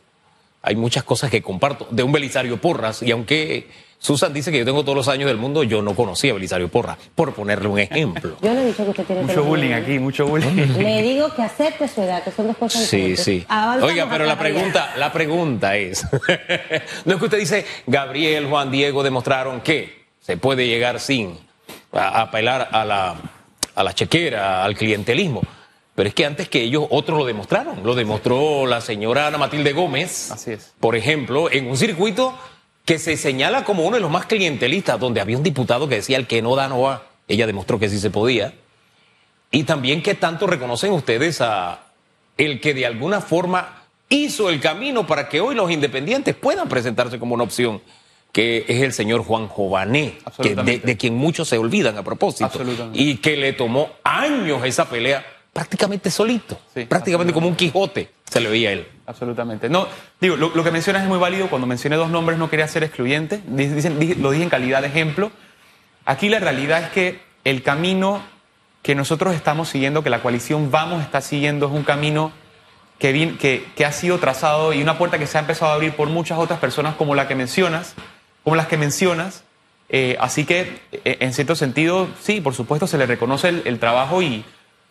Hay 0.63 0.77
muchas 0.77 1.03
cosas 1.05 1.31
que 1.31 1.43
comparto 1.43 1.87
de 1.91 2.03
un 2.03 2.13
Belisario 2.13 2.57
Porras 2.61 3.03
y 3.03 3.11
aunque 3.11 3.69
Susan 3.99 4.33
dice 4.33 4.51
que 4.51 4.59
yo 4.59 4.65
tengo 4.65 4.83
todos 4.83 4.97
los 4.97 5.07
años 5.09 5.29
del 5.29 5.37
mundo, 5.37 5.63
yo 5.63 5.81
no 5.81 5.95
conocía 5.95 6.33
a 6.33 6.35
Belisario 6.35 6.69
Porras, 6.69 6.99
por 7.15 7.35
ponerle 7.35 7.69
un 7.69 7.79
ejemplo. 7.79 8.37
Yo 8.43 8.53
no 8.53 8.61
he 8.61 8.67
dicho 8.67 8.83
que 8.85 8.91
usted 8.91 9.05
tiene 9.05 9.23
Mucho 9.23 9.45
bullying 9.45 9.73
aquí, 9.75 9.99
mucho 10.01 10.27
bullying. 10.27 10.49
Le 10.79 11.03
digo 11.03 11.33
que 11.35 11.43
acepte 11.43 11.87
su 11.87 12.03
edad, 12.03 12.25
que 12.25 12.33
son 12.33 12.49
dos 12.49 12.57
cosas 12.57 12.83
Sí, 12.83 12.97
diferentes. 12.97 13.25
sí. 13.25 13.45
Avanzamos 13.49 13.91
Oiga, 13.93 14.09
pero 14.11 14.25
la 14.27 14.37
pregunta, 14.39 14.93
la 14.97 15.13
pregunta 15.13 15.77
es, 15.77 16.05
no 17.05 17.13
es 17.15 17.19
que 17.19 17.25
usted 17.25 17.39
dice, 17.39 17.65
Gabriel, 17.87 18.47
Juan 18.49 18.73
Diego 18.73 19.05
demostraron 19.05 19.61
que 19.61 20.03
se 20.21 20.37
puede 20.37 20.67
llegar 20.67 20.99
sin 20.99 21.39
a- 21.93 22.23
apelar 22.23 22.71
a 22.73 22.85
la, 22.85 23.15
a 23.77 23.85
la 23.85 23.93
chequera, 23.95 24.65
al 24.65 24.75
clientelismo. 24.77 25.43
Pero 25.95 26.09
es 26.09 26.15
que 26.15 26.25
antes 26.25 26.49
que 26.49 26.63
ellos, 26.63 26.87
otros 26.91 27.19
lo 27.19 27.25
demostraron. 27.27 27.83
Lo 27.85 27.95
demostró 27.95 28.67
la 28.67 28.81
señora 28.81 29.27
Ana 29.27 29.37
Matilde 29.39 29.73
Gómez, 29.73 30.31
Así 30.31 30.53
es. 30.53 30.73
por 30.81 30.97
ejemplo, 30.97 31.51
en 31.51 31.69
un 31.69 31.77
circuito 31.77 32.35
que 32.85 32.99
se 32.99 33.17
señala 33.17 33.65
como 33.65 33.85
uno 33.85 33.97
de 33.97 34.01
los 34.01 34.11
más 34.11 34.27
clientelistas, 34.27 34.99
donde 34.99 35.21
había 35.21 35.37
un 35.37 35.43
diputado 35.43 35.89
que 35.89 35.97
decía 35.97 36.17
el 36.17 36.27
que 36.27 36.41
no 36.43 36.57
da, 36.57 36.69
no 36.69 36.81
va. 36.81 37.07
Ella 37.29 37.47
demostró 37.47 37.79
que 37.79 37.89
sí 37.89 37.99
se 37.99 38.11
podía. 38.11 38.55
Y 39.51 39.65
también 39.65 40.03
que 40.03 40.15
tanto 40.15 40.47
reconocen 40.47 40.93
ustedes 40.93 41.41
a 41.43 41.81
el 42.39 42.61
que 42.61 42.73
de 42.73 42.87
alguna 42.87 43.21
forma 43.21 43.83
hizo 44.09 44.49
el 44.49 44.61
camino 44.61 45.07
para 45.07 45.29
que 45.29 45.41
hoy 45.41 45.55
los 45.55 45.71
independientes 45.71 46.35
puedan 46.35 46.69
presentarse 46.69 47.19
como 47.19 47.35
una 47.35 47.45
opción, 47.45 47.83
que 48.33 48.65
es 48.67 48.81
el 48.83 48.95
señor 48.95 49.23
Juan 49.25 49.47
Jované, 49.47 50.19
que 50.43 50.55
de, 50.55 50.79
de 50.79 50.97
quien 50.97 51.15
muchos 51.15 51.49
se 51.49 51.59
olvidan 51.59 51.99
a 51.99 52.03
propósito, 52.03 52.47
Absolutamente. 52.47 52.99
y 53.01 53.19
que 53.19 53.37
le 53.37 53.53
tomó 53.53 53.91
años 54.03 54.65
esa 54.65 54.89
pelea 54.89 55.25
prácticamente 55.53 56.11
solito, 56.11 56.59
Sí, 56.75 56.85
prácticamente 56.87 57.33
como 57.33 57.49
un 57.49 57.57
Quijote, 57.57 58.11
se 58.31 58.41
le 58.41 58.49
veía 58.49 58.71
a 58.71 58.73
él. 58.73 58.89
Absolutamente. 59.07 59.69
No, 59.69 59.87
digo, 60.21 60.37
lo, 60.37 60.51
lo 60.55 60.65
que 60.65 60.71
mencionas 60.71 61.03
es 61.03 61.09
muy 61.09 61.19
válido. 61.19 61.49
Cuando 61.51 61.67
mencioné 61.67 61.97
dos 61.97 62.09
nombres 62.11 62.39
no 62.39 62.49
quería 62.49 62.67
ser 62.69 62.83
excluyente. 62.85 63.41
Dic- 63.47 63.75
Dicen, 63.75 63.99
dije- 63.99 64.15
lo 64.17 64.31
dije 64.31 64.45
en 64.45 64.51
calidad 64.51 64.81
de 64.81 64.89
ejemplo. 64.89 65.31
Aquí 66.07 66.29
la 66.31 66.39
realidad 66.39 66.83
es 66.83 66.89
que 66.91 67.21
el 67.45 67.63
camino 67.63 68.23
que 68.83 68.95
nosotros 68.95 69.35
estamos 69.35 69.69
siguiendo, 69.69 70.03
que 70.03 70.11
la 70.11 70.23
coalición 70.23 70.71
Vamos 70.71 71.03
está 71.03 71.21
siguiendo, 71.21 71.67
es 71.67 71.73
un 71.73 71.85
camino 71.85 72.33
que, 72.99 73.15
vin- 73.15 73.37
que, 73.37 73.67
que 73.77 73.85
ha 73.85 73.93
sido 73.93 74.19
trazado 74.19 74.73
y 74.73 74.81
una 74.83 74.97
puerta 74.97 75.19
que 75.19 75.27
se 75.27 75.37
ha 75.37 75.41
empezado 75.41 75.73
a 75.73 75.75
abrir 75.75 75.93
por 75.93 76.09
muchas 76.09 76.39
otras 76.39 76.59
personas 76.59 76.95
como 76.95 77.15
la 77.15 77.29
que 77.29 77.35
mencionas, 77.35 77.95
como 78.45 78.57
las 78.57 78.67
que 78.69 78.79
mencionas. 78.79 79.45
Eh, 79.91 80.17
así 80.21 80.47
que, 80.47 80.81
eh, 80.93 81.19
en 81.21 81.35
cierto 81.35 81.55
sentido, 81.55 82.09
sí, 82.23 82.41
por 82.41 82.55
supuesto, 82.55 82.87
se 82.87 82.97
le 82.97 83.05
reconoce 83.07 83.51
el, 83.51 83.63
el 83.67 83.79
trabajo 83.79 84.23
y, 84.23 84.43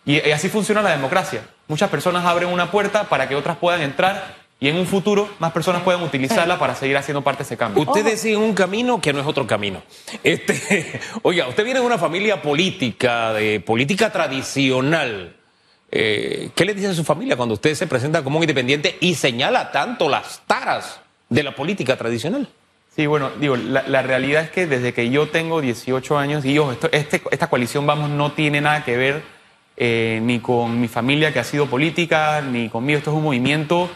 y, 0.05 0.15
y 0.27 0.31
así 0.31 0.49
funciona 0.49 0.81
la 0.81 0.91
democracia. 0.91 1.41
Muchas 1.67 1.89
personas 1.89 2.25
abren 2.25 2.49
una 2.49 2.71
puerta 2.71 3.05
para 3.05 3.27
que 3.29 3.35
otras 3.35 3.57
puedan 3.57 3.81
entrar 3.81 4.35
y 4.59 4.67
en 4.69 4.75
un 4.75 4.85
futuro 4.85 5.27
más 5.39 5.51
personas 5.53 5.81
puedan 5.81 6.03
utilizarla 6.03 6.59
para 6.59 6.75
seguir 6.75 6.95
haciendo 6.97 7.21
parte 7.23 7.39
de 7.39 7.43
ese 7.45 7.57
cambio. 7.57 7.81
Ustedes 7.83 8.21
siguen 8.21 8.39
un 8.41 8.53
camino 8.53 9.01
que 9.01 9.11
no 9.13 9.19
es 9.19 9.25
otro 9.25 9.47
camino. 9.47 9.81
Este, 10.23 10.99
oiga, 11.23 11.47
usted 11.47 11.63
viene 11.63 11.79
de 11.79 11.85
una 11.85 11.97
familia 11.97 12.41
política, 12.41 13.33
de 13.33 13.59
política 13.59 14.11
tradicional. 14.11 15.35
Eh, 15.93 16.51
¿Qué 16.55 16.63
le 16.65 16.73
dice 16.73 16.87
a 16.87 16.93
su 16.93 17.03
familia 17.03 17.35
cuando 17.35 17.55
usted 17.55 17.73
se 17.75 17.87
presenta 17.87 18.23
como 18.23 18.37
un 18.37 18.43
independiente 18.43 18.97
y 19.01 19.15
señala 19.15 19.71
tanto 19.71 20.07
las 20.09 20.41
taras 20.47 20.99
de 21.29 21.43
la 21.43 21.53
política 21.55 21.97
tradicional? 21.97 22.47
Sí, 22.95 23.05
bueno, 23.07 23.31
digo, 23.39 23.55
la, 23.55 23.83
la 23.87 24.01
realidad 24.01 24.43
es 24.43 24.51
que 24.51 24.67
desde 24.67 24.93
que 24.93 25.09
yo 25.09 25.29
tengo 25.29 25.59
18 25.61 26.17
años, 26.17 26.45
y 26.45 26.57
ojo, 26.59 26.73
esto- 26.73 26.89
este- 26.91 27.21
esta 27.31 27.47
coalición, 27.49 27.85
vamos, 27.87 28.09
no 28.09 28.33
tiene 28.33 28.61
nada 28.61 28.83
que 28.83 28.95
ver 28.97 29.23
eh, 29.77 30.19
ni 30.21 30.39
con 30.39 30.79
mi 30.79 30.87
familia 30.87 31.33
que 31.33 31.39
ha 31.39 31.43
sido 31.43 31.67
política, 31.67 32.41
ni 32.41 32.69
conmigo. 32.69 32.97
Esto 32.97 33.11
es 33.11 33.17
un 33.17 33.23
movimiento 33.23 33.89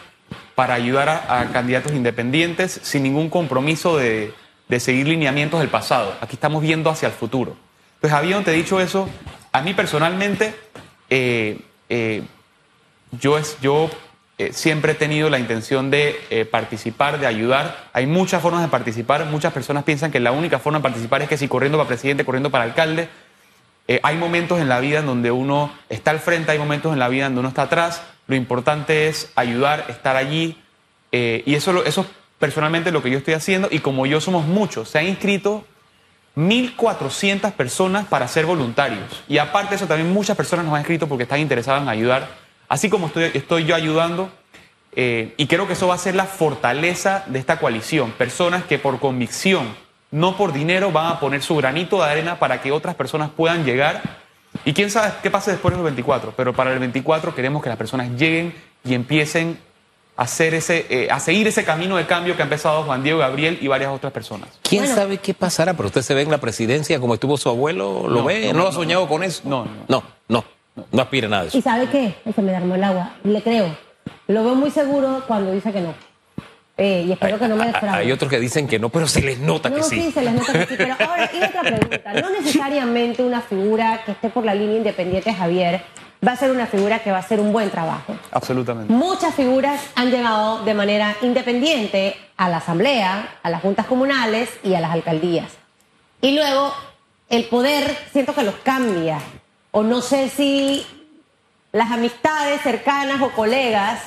para 0.56 0.74
ayudar 0.74 1.10
a, 1.10 1.52
candidatos 1.52 1.92
independientes 1.92 2.80
sin 2.82 3.04
ningún 3.04 3.30
compromiso 3.30 3.98
de, 3.98 4.34
de 4.68 4.80
seguir 4.80 5.08
lineamientos 5.08 5.60
del 5.60 5.70
pasado. 5.70 6.16
Aquí 6.22 6.36
estamos 6.36 6.62
viendo 6.62 6.90
hacia 6.90 7.08
el 7.08 7.14
futuro. 7.14 7.56
Entonces, 7.96 8.18
habiéndote 8.18 8.52
dicho 8.52 8.80
eso, 8.80 9.10
a 9.52 9.62
mí 9.62 9.74
personalmente, 9.74 10.56
eh, 11.10 11.60
eh, 11.90 12.24
yo, 13.20 13.38
es, 13.38 13.58
yo 13.62 13.90
siempre 14.52 14.94
he 14.94 14.96
tenido 14.96 15.30
la 15.30 15.40
intención 15.40 15.92
de 15.92 16.48
participar, 16.52 17.20
de 17.20 17.28
ayudar. 17.28 17.90
Hay 17.94 18.08
muchas 18.08 18.42
formas 18.42 18.62
de 18.62 18.70
participar. 18.70 19.26
Muchas 19.26 19.54
personas 19.54 19.84
piensan 19.84 20.12
que 20.12 20.20
la 20.20 20.32
única 20.32 20.60
forma 20.60 20.80
de 20.80 20.84
participar 20.84 21.22
es 21.22 21.30
que 21.30 21.38
si 21.38 21.48
corriendo 21.48 21.78
para 21.78 21.88
presidente, 21.88 22.26
corriendo 22.26 22.50
para 22.50 22.64
alcalde. 22.64 23.08
Eh, 23.88 24.00
hay 24.04 24.18
momentos 24.18 24.60
en 24.60 24.68
la 24.70 24.80
vida 24.80 25.00
en 25.00 25.06
donde 25.06 25.32
uno 25.32 25.72
está 25.90 26.12
al 26.12 26.20
frente, 26.20 26.52
hay 26.52 26.58
momentos 26.60 26.92
en 26.94 27.00
la 27.00 27.08
vida 27.08 27.26
en 27.28 27.32
donde 27.36 27.42
uno 27.42 27.50
está 27.50 27.64
atrás. 27.64 28.02
Lo 28.28 28.36
importante 28.36 29.08
es 29.08 29.32
ayudar, 29.36 29.86
estar 29.90 30.16
allí. 30.16 30.58
eh, 31.12 31.44
y 31.46 31.56
eso, 31.56 31.84
eso 31.86 32.02
es 32.02 32.08
personalmente 32.40 32.92
lo 32.92 33.02
que 33.04 33.10
yo 33.12 33.18
estoy 33.20 33.36
haciendo. 33.36 33.68
Y 33.72 33.80
como 33.80 34.06
yo 34.06 34.20
somos 34.22 34.46
muchos, 34.46 34.90
se 34.90 35.00
han 35.00 35.08
inscrito 35.08 35.66
1.400 36.36 37.52
personas 37.54 38.06
para 38.08 38.28
ser 38.28 38.46
voluntarios. 38.46 39.24
Y 39.28 39.38
aparte 39.38 39.70
de 39.72 39.76
eso, 39.78 39.88
también 39.88 40.12
muchas 40.12 40.36
personas 40.36 40.66
nos 40.66 40.74
han 40.76 40.82
escrito 40.82 41.08
porque 41.08 41.24
están 41.24 41.40
interesadas 41.40 41.82
en 41.84 41.90
ayudar. 41.90 42.28
Así 42.68 42.90
como 42.90 43.08
estoy, 43.08 43.32
estoy 43.34 43.66
yo 43.66 43.76
ayudando. 43.76 44.30
eh, 44.98 45.34
y 45.38 45.48
creo 45.48 45.68
que 45.68 45.74
eso 45.74 45.88
va 45.88 45.96
a 45.96 45.98
ser 45.98 46.16
la 46.16 46.26
fortaleza 46.26 47.24
de 47.28 47.38
esta 47.40 47.60
coalición. 47.60 48.12
Personas 48.12 48.64
que 48.64 48.80
por 48.80 49.00
convicción, 49.00 49.76
no 50.12 50.38
por 50.38 50.54
dinero, 50.54 50.92
van 50.92 51.08
a 51.08 51.20
poner 51.20 51.42
su 51.42 51.56
granito 51.56 51.98
de 51.98 52.10
arena 52.10 52.40
para 52.40 52.62
que 52.62 52.72
otras 52.72 52.96
personas 52.96 53.30
puedan 53.36 53.66
llegar. 53.66 54.02
Y 54.64 54.74
quién 54.74 54.90
sabe 54.90 55.14
qué 55.22 55.30
pase 55.30 55.52
después 55.52 55.74
del 55.76 55.84
24. 55.84 56.34
Pero 56.36 56.54
para 56.54 56.72
el 56.74 56.80
24 56.80 57.36
queremos 57.36 57.62
que 57.62 57.70
las 57.70 57.78
personas 57.78 58.10
lleguen 58.12 58.54
y 58.86 58.94
empiecen 58.94 59.60
a, 60.18 60.24
hacer 60.24 60.54
ese, 60.54 60.86
eh, 60.90 61.10
a 61.12 61.20
seguir 61.20 61.46
ese 61.48 61.66
camino 61.66 61.98
de 61.98 62.06
cambio 62.06 62.36
que 62.38 62.42
ha 62.42 62.46
empezado 62.46 62.84
Juan 62.84 63.04
Diego 63.04 63.20
Gabriel 63.20 63.58
y 63.62 63.68
varias 63.68 63.92
otras 63.92 64.14
personas. 64.14 64.48
¿Quién 64.62 64.84
Bueno. 64.84 64.96
sabe 64.96 65.18
qué 65.18 65.34
pasará? 65.34 65.74
Pero 65.74 65.88
usted 65.88 66.02
se 66.04 66.14
ve 66.14 66.22
en 66.22 66.32
la 66.32 66.38
presidencia 66.38 67.00
como 67.02 67.16
estuvo 67.16 67.36
su 67.38 67.50
abuelo, 67.50 68.06
¿lo 68.08 68.22
No, 68.22 68.24
ve? 68.26 68.48
no, 68.48 68.54
¿No, 68.54 68.60
lo 68.60 68.68
ha 68.68 68.72
no, 68.72 68.76
soñado 68.78 69.08
con 69.10 69.24
eso? 69.24 69.42
No, 69.44 69.66
no. 69.66 70.04
No, 70.30 70.44
no, 70.76 70.86
no 70.92 71.02
aspira 71.02 71.28
a 71.28 71.30
nada 71.32 71.42
de 71.44 71.50
eso. 71.50 71.58
¿Y 71.58 71.62
sabe 71.62 71.90
qué? 71.90 72.16
Se 72.34 72.42
me 72.42 72.54
derramó 72.54 72.76
el 72.76 72.84
agua. 72.86 73.12
Le 73.26 73.42
creo. 73.44 73.76
Lo 74.28 74.44
veo 74.46 74.56
muy 74.56 74.72
seguro 74.72 75.24
cuando 75.28 75.52
dice 75.52 75.74
que 75.74 75.82
no. 75.82 75.94
Eh, 76.78 77.06
y 77.08 77.12
espero 77.14 77.40
que 77.40 77.48
no 77.48 77.56
me 77.56 77.64
Hay- 77.64 77.72
defraude. 77.72 77.98
Hay 78.00 78.12
otros 78.12 78.30
que 78.30 78.40
dicen 78.40 78.68
que 78.68 78.80
no, 78.80 78.90
pero 78.90 79.08
se 79.08 79.22
les 79.22 79.40
nota 79.40 79.70
No, 79.70 79.78
que 79.78 79.84
sí. 79.84 80.02
sí. 80.02 80.12
se 80.12 80.22
les 80.22 80.34
nota 80.34 80.52
que 80.52 80.66
sí. 80.66 80.76
Pero 80.78 80.96
ahora, 81.00 81.30
y 81.34 81.44
otra 81.44 81.62
pregunta. 81.62 82.14
No 82.22 82.30
necesariamente 82.32 83.24
una 83.24 83.42
figura 83.42 84.02
que 84.06 84.12
esté 84.12 84.30
por 84.30 84.44
la 84.44 84.54
línea 84.54 84.78
independiente, 84.78 85.34
Javier, 85.34 85.82
va 86.26 86.34
a 86.34 86.36
ser 86.36 86.52
una 86.52 86.66
figura 86.66 87.00
que 87.00 87.12
va 87.12 87.18
a 87.18 87.20
hacer 87.22 87.40
un 87.40 87.54
buen 87.54 87.70
trabajo. 87.70 88.16
Absolutamente. 88.32 88.92
Muchas 88.92 89.34
figuras 89.36 89.82
han 89.96 90.12
llegado 90.12 90.66
de 90.66 90.74
manera 90.74 91.16
independiente 91.22 92.18
a 92.36 92.50
la 92.50 92.58
asamblea, 92.58 93.36
a 93.42 93.50
las 93.50 93.62
juntas 93.62 93.86
comunales 93.86 94.50
y 94.64 94.74
a 94.74 94.82
las 94.82 94.92
alcaldías. 94.92 95.52
Y 96.22 96.36
luego 96.36 96.74
el 97.30 97.46
poder 97.46 97.96
siento 98.12 98.36
que 98.36 98.44
los 98.44 98.56
cambia. 98.56 99.20
O 99.72 99.84
no 99.84 100.02
sé 100.02 100.30
si 100.30 100.86
las 101.72 101.90
amistades 101.92 102.62
cercanas 102.62 103.22
o 103.22 103.30
colegas 103.32 104.00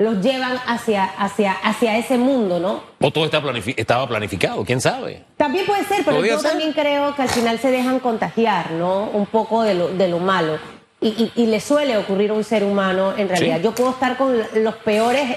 los 0.00 0.22
llevan 0.24 0.58
hacia, 0.66 1.04
hacia, 1.04 1.52
hacia 1.52 1.98
ese 1.98 2.16
mundo, 2.16 2.58
¿no? 2.58 2.82
O 3.00 3.10
todo 3.12 3.26
está 3.26 3.40
planifi- 3.42 3.74
estaba 3.76 4.08
planificado, 4.08 4.64
quién 4.64 4.80
sabe. 4.80 5.22
También 5.36 5.66
puede 5.66 5.84
ser, 5.84 6.02
pero 6.06 6.24
yo 6.24 6.38
ser. 6.40 6.50
también 6.50 6.72
creo 6.72 7.14
que 7.14 7.20
al 7.22 7.28
final 7.28 7.58
se 7.58 7.70
dejan 7.70 8.00
contagiar, 8.00 8.70
¿no? 8.72 9.04
Un 9.12 9.26
poco 9.26 9.62
de 9.62 9.74
lo, 9.74 9.88
de 9.88 10.08
lo 10.08 10.18
malo. 10.18 10.58
Y, 11.02 11.08
y- 11.08 11.32
y 11.42 11.46
le 11.46 11.60
suele 11.60 11.98
ocurrir 11.98 12.30
a 12.30 12.32
un 12.32 12.44
ser 12.44 12.64
humano 12.64 13.12
en 13.16 13.28
realidad. 13.28 13.58
Sí. 13.58 13.62
Yo 13.62 13.72
puedo 13.74 13.90
estar 13.90 14.16
con 14.16 14.36
los 14.54 14.74
peores, 14.76 15.36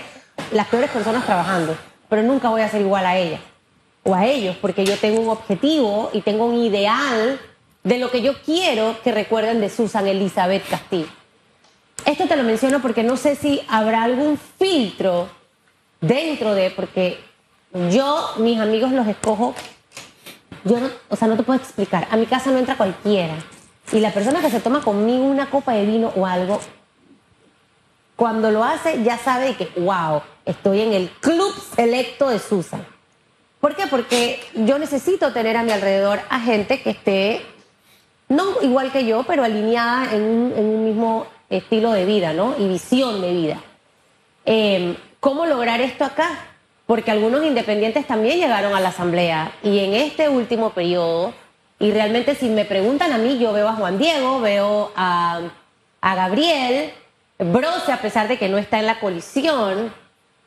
las 0.53 0.67
peores 0.67 0.89
personas 0.91 1.25
trabajando, 1.25 1.75
pero 2.07 2.23
nunca 2.23 2.47
voy 2.49 2.61
a 2.61 2.69
ser 2.69 2.79
igual 2.81 3.05
a 3.05 3.17
ellas 3.17 3.41
o 4.03 4.15
a 4.15 4.25
ellos, 4.25 4.55
porque 4.61 4.85
yo 4.85 4.97
tengo 4.97 5.19
un 5.21 5.29
objetivo 5.29 6.09
y 6.13 6.21
tengo 6.21 6.45
un 6.45 6.55
ideal 6.63 7.37
de 7.83 7.97
lo 7.97 8.09
que 8.11 8.21
yo 8.21 8.33
quiero 8.45 8.95
que 9.03 9.11
recuerden 9.11 9.59
de 9.59 9.69
Susan 9.69 10.07
Elizabeth 10.07 10.63
Castillo. 10.69 11.07
Esto 12.05 12.27
te 12.27 12.35
lo 12.35 12.43
menciono 12.43 12.81
porque 12.81 13.03
no 13.03 13.15
sé 13.15 13.35
si 13.35 13.61
habrá 13.67 14.03
algún 14.03 14.37
filtro 14.37 15.29
dentro 16.01 16.53
de, 16.53 16.69
porque 16.71 17.19
yo, 17.89 18.33
mis 18.37 18.59
amigos 18.59 18.91
los 18.91 19.07
escojo, 19.07 19.55
yo 20.65 20.79
no, 20.79 20.89
o 21.09 21.15
sea, 21.15 21.27
no 21.27 21.37
te 21.37 21.43
puedo 21.43 21.59
explicar. 21.59 22.07
A 22.11 22.17
mi 22.17 22.25
casa 22.25 22.51
no 22.51 22.57
entra 22.57 22.75
cualquiera. 22.75 23.35
Y 23.91 23.99
la 23.99 24.11
persona 24.11 24.41
que 24.41 24.49
se 24.49 24.59
toma 24.59 24.81
conmigo 24.81 25.23
una 25.23 25.49
copa 25.49 25.73
de 25.73 25.85
vino 25.85 26.11
o 26.15 26.25
algo, 26.25 26.59
cuando 28.15 28.51
lo 28.51 28.63
hace 28.63 29.01
ya 29.03 29.17
sabe 29.17 29.55
que, 29.55 29.71
wow, 29.79 30.21
estoy 30.45 30.81
en 30.81 30.93
el 30.93 31.09
club 31.09 31.53
selecto 31.75 32.29
de 32.29 32.39
Susan. 32.39 32.85
¿Por 33.61 33.75
qué? 33.75 33.87
Porque 33.87 34.41
yo 34.53 34.77
necesito 34.77 35.31
tener 35.31 35.55
a 35.55 35.63
mi 35.63 35.71
alrededor 35.71 36.19
a 36.29 36.41
gente 36.41 36.81
que 36.81 36.89
esté, 36.89 37.45
no 38.27 38.61
igual 38.61 38.91
que 38.91 39.05
yo, 39.05 39.23
pero 39.23 39.43
alineada 39.43 40.13
en 40.13 40.23
un, 40.23 40.53
en 40.57 40.65
un 40.65 40.85
mismo 40.85 41.27
estilo 41.57 41.91
de 41.91 42.05
vida, 42.05 42.33
¿no? 42.33 42.55
Y 42.57 42.67
visión 42.67 43.21
de 43.21 43.31
vida. 43.33 43.61
Eh, 44.45 44.97
¿Cómo 45.19 45.45
lograr 45.45 45.81
esto 45.81 46.03
acá? 46.03 46.29
Porque 46.85 47.11
algunos 47.11 47.45
independientes 47.45 48.05
también 48.05 48.39
llegaron 48.39 48.75
a 48.75 48.79
la 48.79 48.89
asamblea 48.89 49.51
y 49.63 49.79
en 49.79 49.93
este 49.93 50.27
último 50.27 50.71
periodo, 50.71 51.33
y 51.79 51.91
realmente 51.91 52.35
si 52.35 52.49
me 52.49 52.65
preguntan 52.65 53.13
a 53.13 53.17
mí, 53.17 53.39
yo 53.39 53.53
veo 53.53 53.69
a 53.69 53.73
Juan 53.73 53.97
Diego, 53.97 54.41
veo 54.41 54.91
a, 54.95 55.41
a 56.01 56.15
Gabriel, 56.15 56.91
Brose, 57.39 57.91
a 57.91 58.01
pesar 58.01 58.27
de 58.27 58.37
que 58.37 58.49
no 58.49 58.57
está 58.57 58.79
en 58.79 58.85
la 58.85 58.99
coalición, 58.99 59.91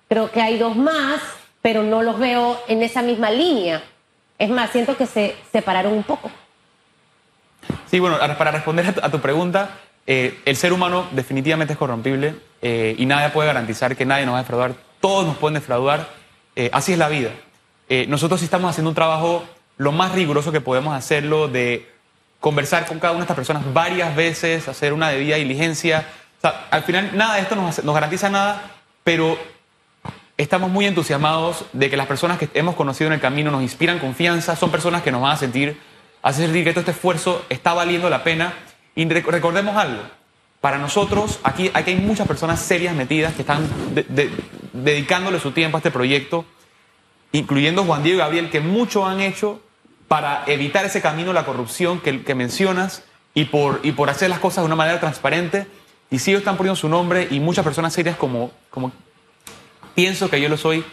Creo 0.09 0.31
que 0.31 0.41
hay 0.41 0.57
dos 0.57 0.77
más, 0.77 1.21
pero 1.63 1.83
no 1.83 2.03
los 2.03 2.19
veo 2.19 2.61
en 2.69 2.83
esa 2.83 3.03
misma 3.03 3.31
línea. 3.31 3.83
Es 4.39 4.51
más, 4.51 4.71
siento 4.71 4.97
que 4.97 5.07
se 5.07 5.35
separaron 5.51 5.93
un 5.93 6.05
poco. 6.05 6.31
Sí, 7.91 7.99
bueno, 7.99 8.19
para 8.39 8.53
responder 8.53 8.95
a 9.03 9.11
tu, 9.11 9.21
pregunta, 9.21 9.71
eh, 10.07 10.39
el 10.45 10.57
ser 10.57 10.73
humano 10.73 11.07
definitivamente 11.11 11.73
es 11.73 11.79
corrompible 11.79 12.37
eh, 12.63 12.95
y 12.99 13.07
nadie 13.07 13.31
puede 13.31 13.49
garantizar 13.49 13.97
que 13.97 14.07
nadie 14.07 14.25
nos 14.25 14.35
va 14.35 14.39
a 14.39 14.43
defraudar. 14.43 14.75
Todos 15.01 15.27
nos 15.27 15.37
pueden 15.37 15.55
defraudar. 15.55 16.09
Eh, 16.55 16.71
así 16.73 16.93
es 16.93 16.99
la 16.99 17.09
vida. 17.09 17.31
nosotros 18.09 18.41
sí 18.41 18.45
estamos 18.45 18.71
haciendo 18.71 18.91
un 18.91 18.95
trabajo 18.95 19.45
lo 19.77 19.93
más 19.93 20.13
riguroso 20.13 20.53
que 20.53 20.61
podemos 20.61 20.95
hacerlo 20.95 21.49
de 21.49 21.91
conversar 22.41 22.87
con 22.87 22.99
cada 22.99 23.13
una 23.13 23.21
de 23.21 23.25
estas 23.25 23.37
personas 23.37 23.75
varias 23.75 24.15
veces, 24.17 24.69
hacer 24.69 24.93
una 24.93 25.11
debida 25.11 25.37
diligencia. 25.37 26.07
O 26.39 26.41
sea, 26.41 26.67
al 26.71 26.83
final 26.83 27.11
nada 27.15 27.35
de 27.35 27.43
esto 27.43 27.57
nos, 27.57 27.83
nos 27.85 27.95
garantiza 27.95 28.31
nada, 28.31 28.63
pero 29.05 29.39
estamos 30.37 30.71
muy 30.71 30.87
entusiasmados 30.87 31.65
de 31.73 31.91
que 31.91 31.97
las 31.97 32.07
personas 32.07 32.39
que 32.39 32.49
hemos 32.55 32.75
conocido 32.75 33.09
en 33.09 33.15
el 33.15 33.21
camino 33.21 33.51
nos 33.51 33.63
inspiran 33.63 33.99
confianza, 33.99 34.57
son 34.57 34.71
personas 34.71 35.03
que 35.03 35.13
nos 35.13 35.23
van 35.23 35.33
a 35.33 35.37
sentir, 35.37 35.81
hacer 36.23 36.47
sentir 36.47 36.65
que 36.65 36.71
todo 36.71 36.81
este 36.81 36.93
esfuerzo 36.93 37.45
está 37.49 37.75
valiendo 37.75 38.11
la 38.11 38.23
pena. 38.23 38.55
Y 38.97 39.05
recordemos 39.05 39.77
algo, 39.77 40.03
para 40.61 40.79
nosotros 40.79 41.39
aquí, 41.45 41.71
aquí 41.75 41.91
hay 41.93 41.97
muchas 41.97 42.27
personas 42.27 42.61
serias 42.61 42.95
metidas 42.95 43.35
que 43.35 43.43
están 43.43 43.69
dedicándole 44.73 45.39
su 45.39 45.53
tiempo 45.53 45.77
a 45.77 45.81
este 45.81 45.91
proyecto, 45.91 46.47
incluyendo 47.31 47.85
Juan 47.85 48.03
Diego 48.03 48.17
y 48.17 48.21
Gabriel, 48.21 48.51
que 48.51 48.61
mucho 48.61 49.07
han 49.07 49.21
hecho 49.21 49.61
para 50.09 50.45
evitar 50.47 50.85
ese 50.87 51.03
camino, 51.03 51.33
la 51.33 51.45
corrupción 51.45 52.01
que, 52.01 52.23
que 52.23 52.35
mencionas 52.35 53.05
y 53.35 53.45
por, 53.45 53.81
y 53.83 53.93
por 53.93 54.09
hacer 54.09 54.31
las 54.31 54.39
cosas 54.39 54.63
de 54.63 54.67
una 54.67 54.77
manera 54.77 54.99
transparente. 54.99 55.67
Y 56.11 56.19
si 56.19 56.31
ellos 56.31 56.41
están 56.41 56.57
poniendo 56.57 56.77
su 56.77 56.89
nombre 56.89 57.29
y 57.31 57.39
muchas 57.39 57.65
personas 57.65 57.93
serias 57.93 58.17
como, 58.17 58.51
como 58.71 58.93
pienso 59.95 60.31
que 60.31 60.41
yo 60.41 60.49
lo 60.49 60.57
soy, 60.57 60.85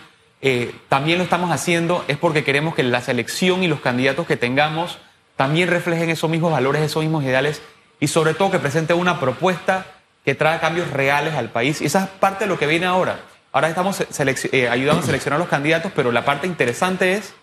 eh, 0.42 0.76
también 0.90 1.20
lo 1.20 1.24
estamos 1.24 1.52
haciendo, 1.52 2.04
es 2.10 2.18
porque 2.18 2.44
queremos 2.44 2.76
que 2.76 2.84
la 2.84 3.00
selección 3.00 3.64
y 3.64 3.68
los 3.68 3.80
candidatos 3.80 4.28
que 4.28 4.36
tengamos 4.36 4.98
también 5.38 5.70
reflejen 5.70 6.10
esos 6.10 6.30
mismos 6.30 6.52
valores, 6.52 6.82
esos 6.82 7.02
mismos 7.02 7.24
ideales 7.24 7.62
y 8.00 8.08
sobre 8.08 8.34
todo 8.34 8.52
que 8.52 8.60
presente 8.60 8.94
una 8.94 9.20
propuesta 9.20 9.86
que 10.26 10.36
trae 10.36 10.60
cambios 10.60 10.90
reales 10.90 11.34
al 11.36 11.50
país. 11.50 11.82
Y 11.82 11.86
esa 11.86 12.04
es 12.04 12.10
parte 12.10 12.46
de 12.46 12.50
lo 12.50 12.58
que 12.58 12.68
viene 12.68 12.86
ahora. 12.86 13.20
Ahora 13.52 13.70
estamos 13.70 14.02
eh, 14.02 14.70
ayudando 14.70 15.02
a 15.02 15.06
seleccionar 15.06 15.40
los 15.40 15.50
candidatos, 15.50 15.92
pero 15.96 16.12
la 16.12 16.26
parte 16.26 16.48
interesante 16.48 17.14
es 17.14 17.34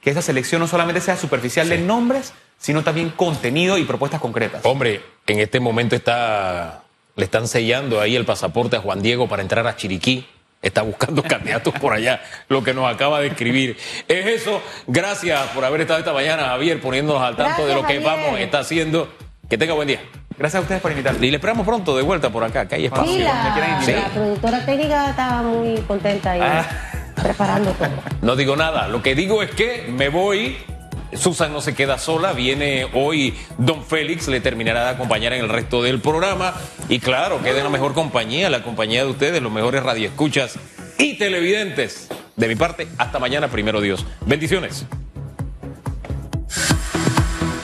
que 0.00 0.10
esa 0.10 0.22
selección 0.22 0.60
no 0.60 0.66
solamente 0.66 1.00
sea 1.00 1.16
superficial 1.16 1.68
de 1.68 1.78
nombres, 1.78 2.32
sino 2.58 2.82
también 2.82 3.10
contenido 3.10 3.78
y 3.78 3.84
propuestas 3.84 4.20
concretas. 4.20 4.62
Hombre, 4.64 5.02
en 5.26 5.38
este 5.38 5.60
momento 5.60 5.94
está, 5.94 6.82
le 7.16 7.24
están 7.24 7.46
sellando 7.46 8.00
ahí 8.00 8.16
el 8.16 8.24
pasaporte 8.24 8.76
a 8.76 8.80
Juan 8.80 9.02
Diego 9.02 9.28
para 9.28 9.42
entrar 9.42 9.66
a 9.66 9.76
Chiriquí 9.76 10.26
está 10.62 10.82
buscando 10.82 11.22
candidatos 11.28 11.74
por 11.78 11.92
allá, 11.92 12.22
lo 12.48 12.62
que 12.62 12.74
nos 12.74 12.92
acaba 12.92 13.20
de 13.20 13.28
escribir. 13.28 13.76
Es 14.08 14.26
eso. 14.26 14.62
Gracias 14.86 15.48
por 15.50 15.64
haber 15.64 15.82
estado 15.82 16.00
esta 16.00 16.12
mañana, 16.12 16.44
Javier, 16.48 16.80
poniéndonos 16.80 17.22
al 17.22 17.36
tanto 17.36 17.66
de 17.66 17.74
lo 17.74 17.86
que 17.86 17.98
vamos 17.98 18.38
está 18.38 18.60
haciendo. 18.60 19.08
Que 19.50 19.58
tenga 19.58 19.74
buen 19.74 19.88
día. 19.88 20.00
Gracias 20.38 20.60
a 20.60 20.62
ustedes 20.62 20.80
por 20.80 20.92
invitarme. 20.92 21.26
Y 21.26 21.30
le 21.30 21.38
esperamos 21.38 21.66
pronto 21.66 21.96
de 21.96 22.04
vuelta 22.04 22.30
por 22.30 22.44
acá, 22.44 22.68
que 22.68 22.76
hay 22.76 22.86
espacio. 22.86 23.12
Sí, 23.12 23.18
la, 23.18 24.08
productora 24.14 24.64
técnica 24.64 25.10
estaba 25.10 25.42
muy 25.42 25.76
contenta 25.80 26.30
ahí, 26.30 26.40
ah. 26.40 26.64
preparando 27.20 27.72
todo. 27.72 27.88
No 28.22 28.36
digo 28.36 28.54
nada, 28.54 28.86
lo 28.86 29.02
que 29.02 29.16
digo 29.16 29.42
es 29.42 29.50
que 29.50 29.88
me 29.88 30.08
voy 30.08 30.56
Susan 31.14 31.52
no 31.52 31.60
se 31.60 31.74
queda 31.74 31.98
sola, 31.98 32.32
viene 32.32 32.86
hoy 32.94 33.34
Don 33.58 33.84
Félix, 33.84 34.28
le 34.28 34.40
terminará 34.40 34.84
de 34.84 34.90
acompañar 34.90 35.32
en 35.32 35.40
el 35.40 35.48
resto 35.48 35.82
del 35.82 36.00
programa. 36.00 36.54
Y 36.88 37.00
claro, 37.00 37.42
quede 37.42 37.64
la 37.64 37.70
mejor 37.70 37.92
compañía, 37.92 38.50
la 38.50 38.62
compañía 38.62 39.04
de 39.04 39.10
ustedes, 39.10 39.42
los 39.42 39.50
mejores 39.50 39.82
radioescuchas 39.82 40.60
y 40.96 41.18
televidentes. 41.18 42.08
De 42.36 42.46
mi 42.46 42.54
parte, 42.54 42.86
hasta 42.98 43.18
mañana, 43.18 43.48
primero 43.48 43.80
Dios. 43.80 44.06
Bendiciones. 44.24 44.86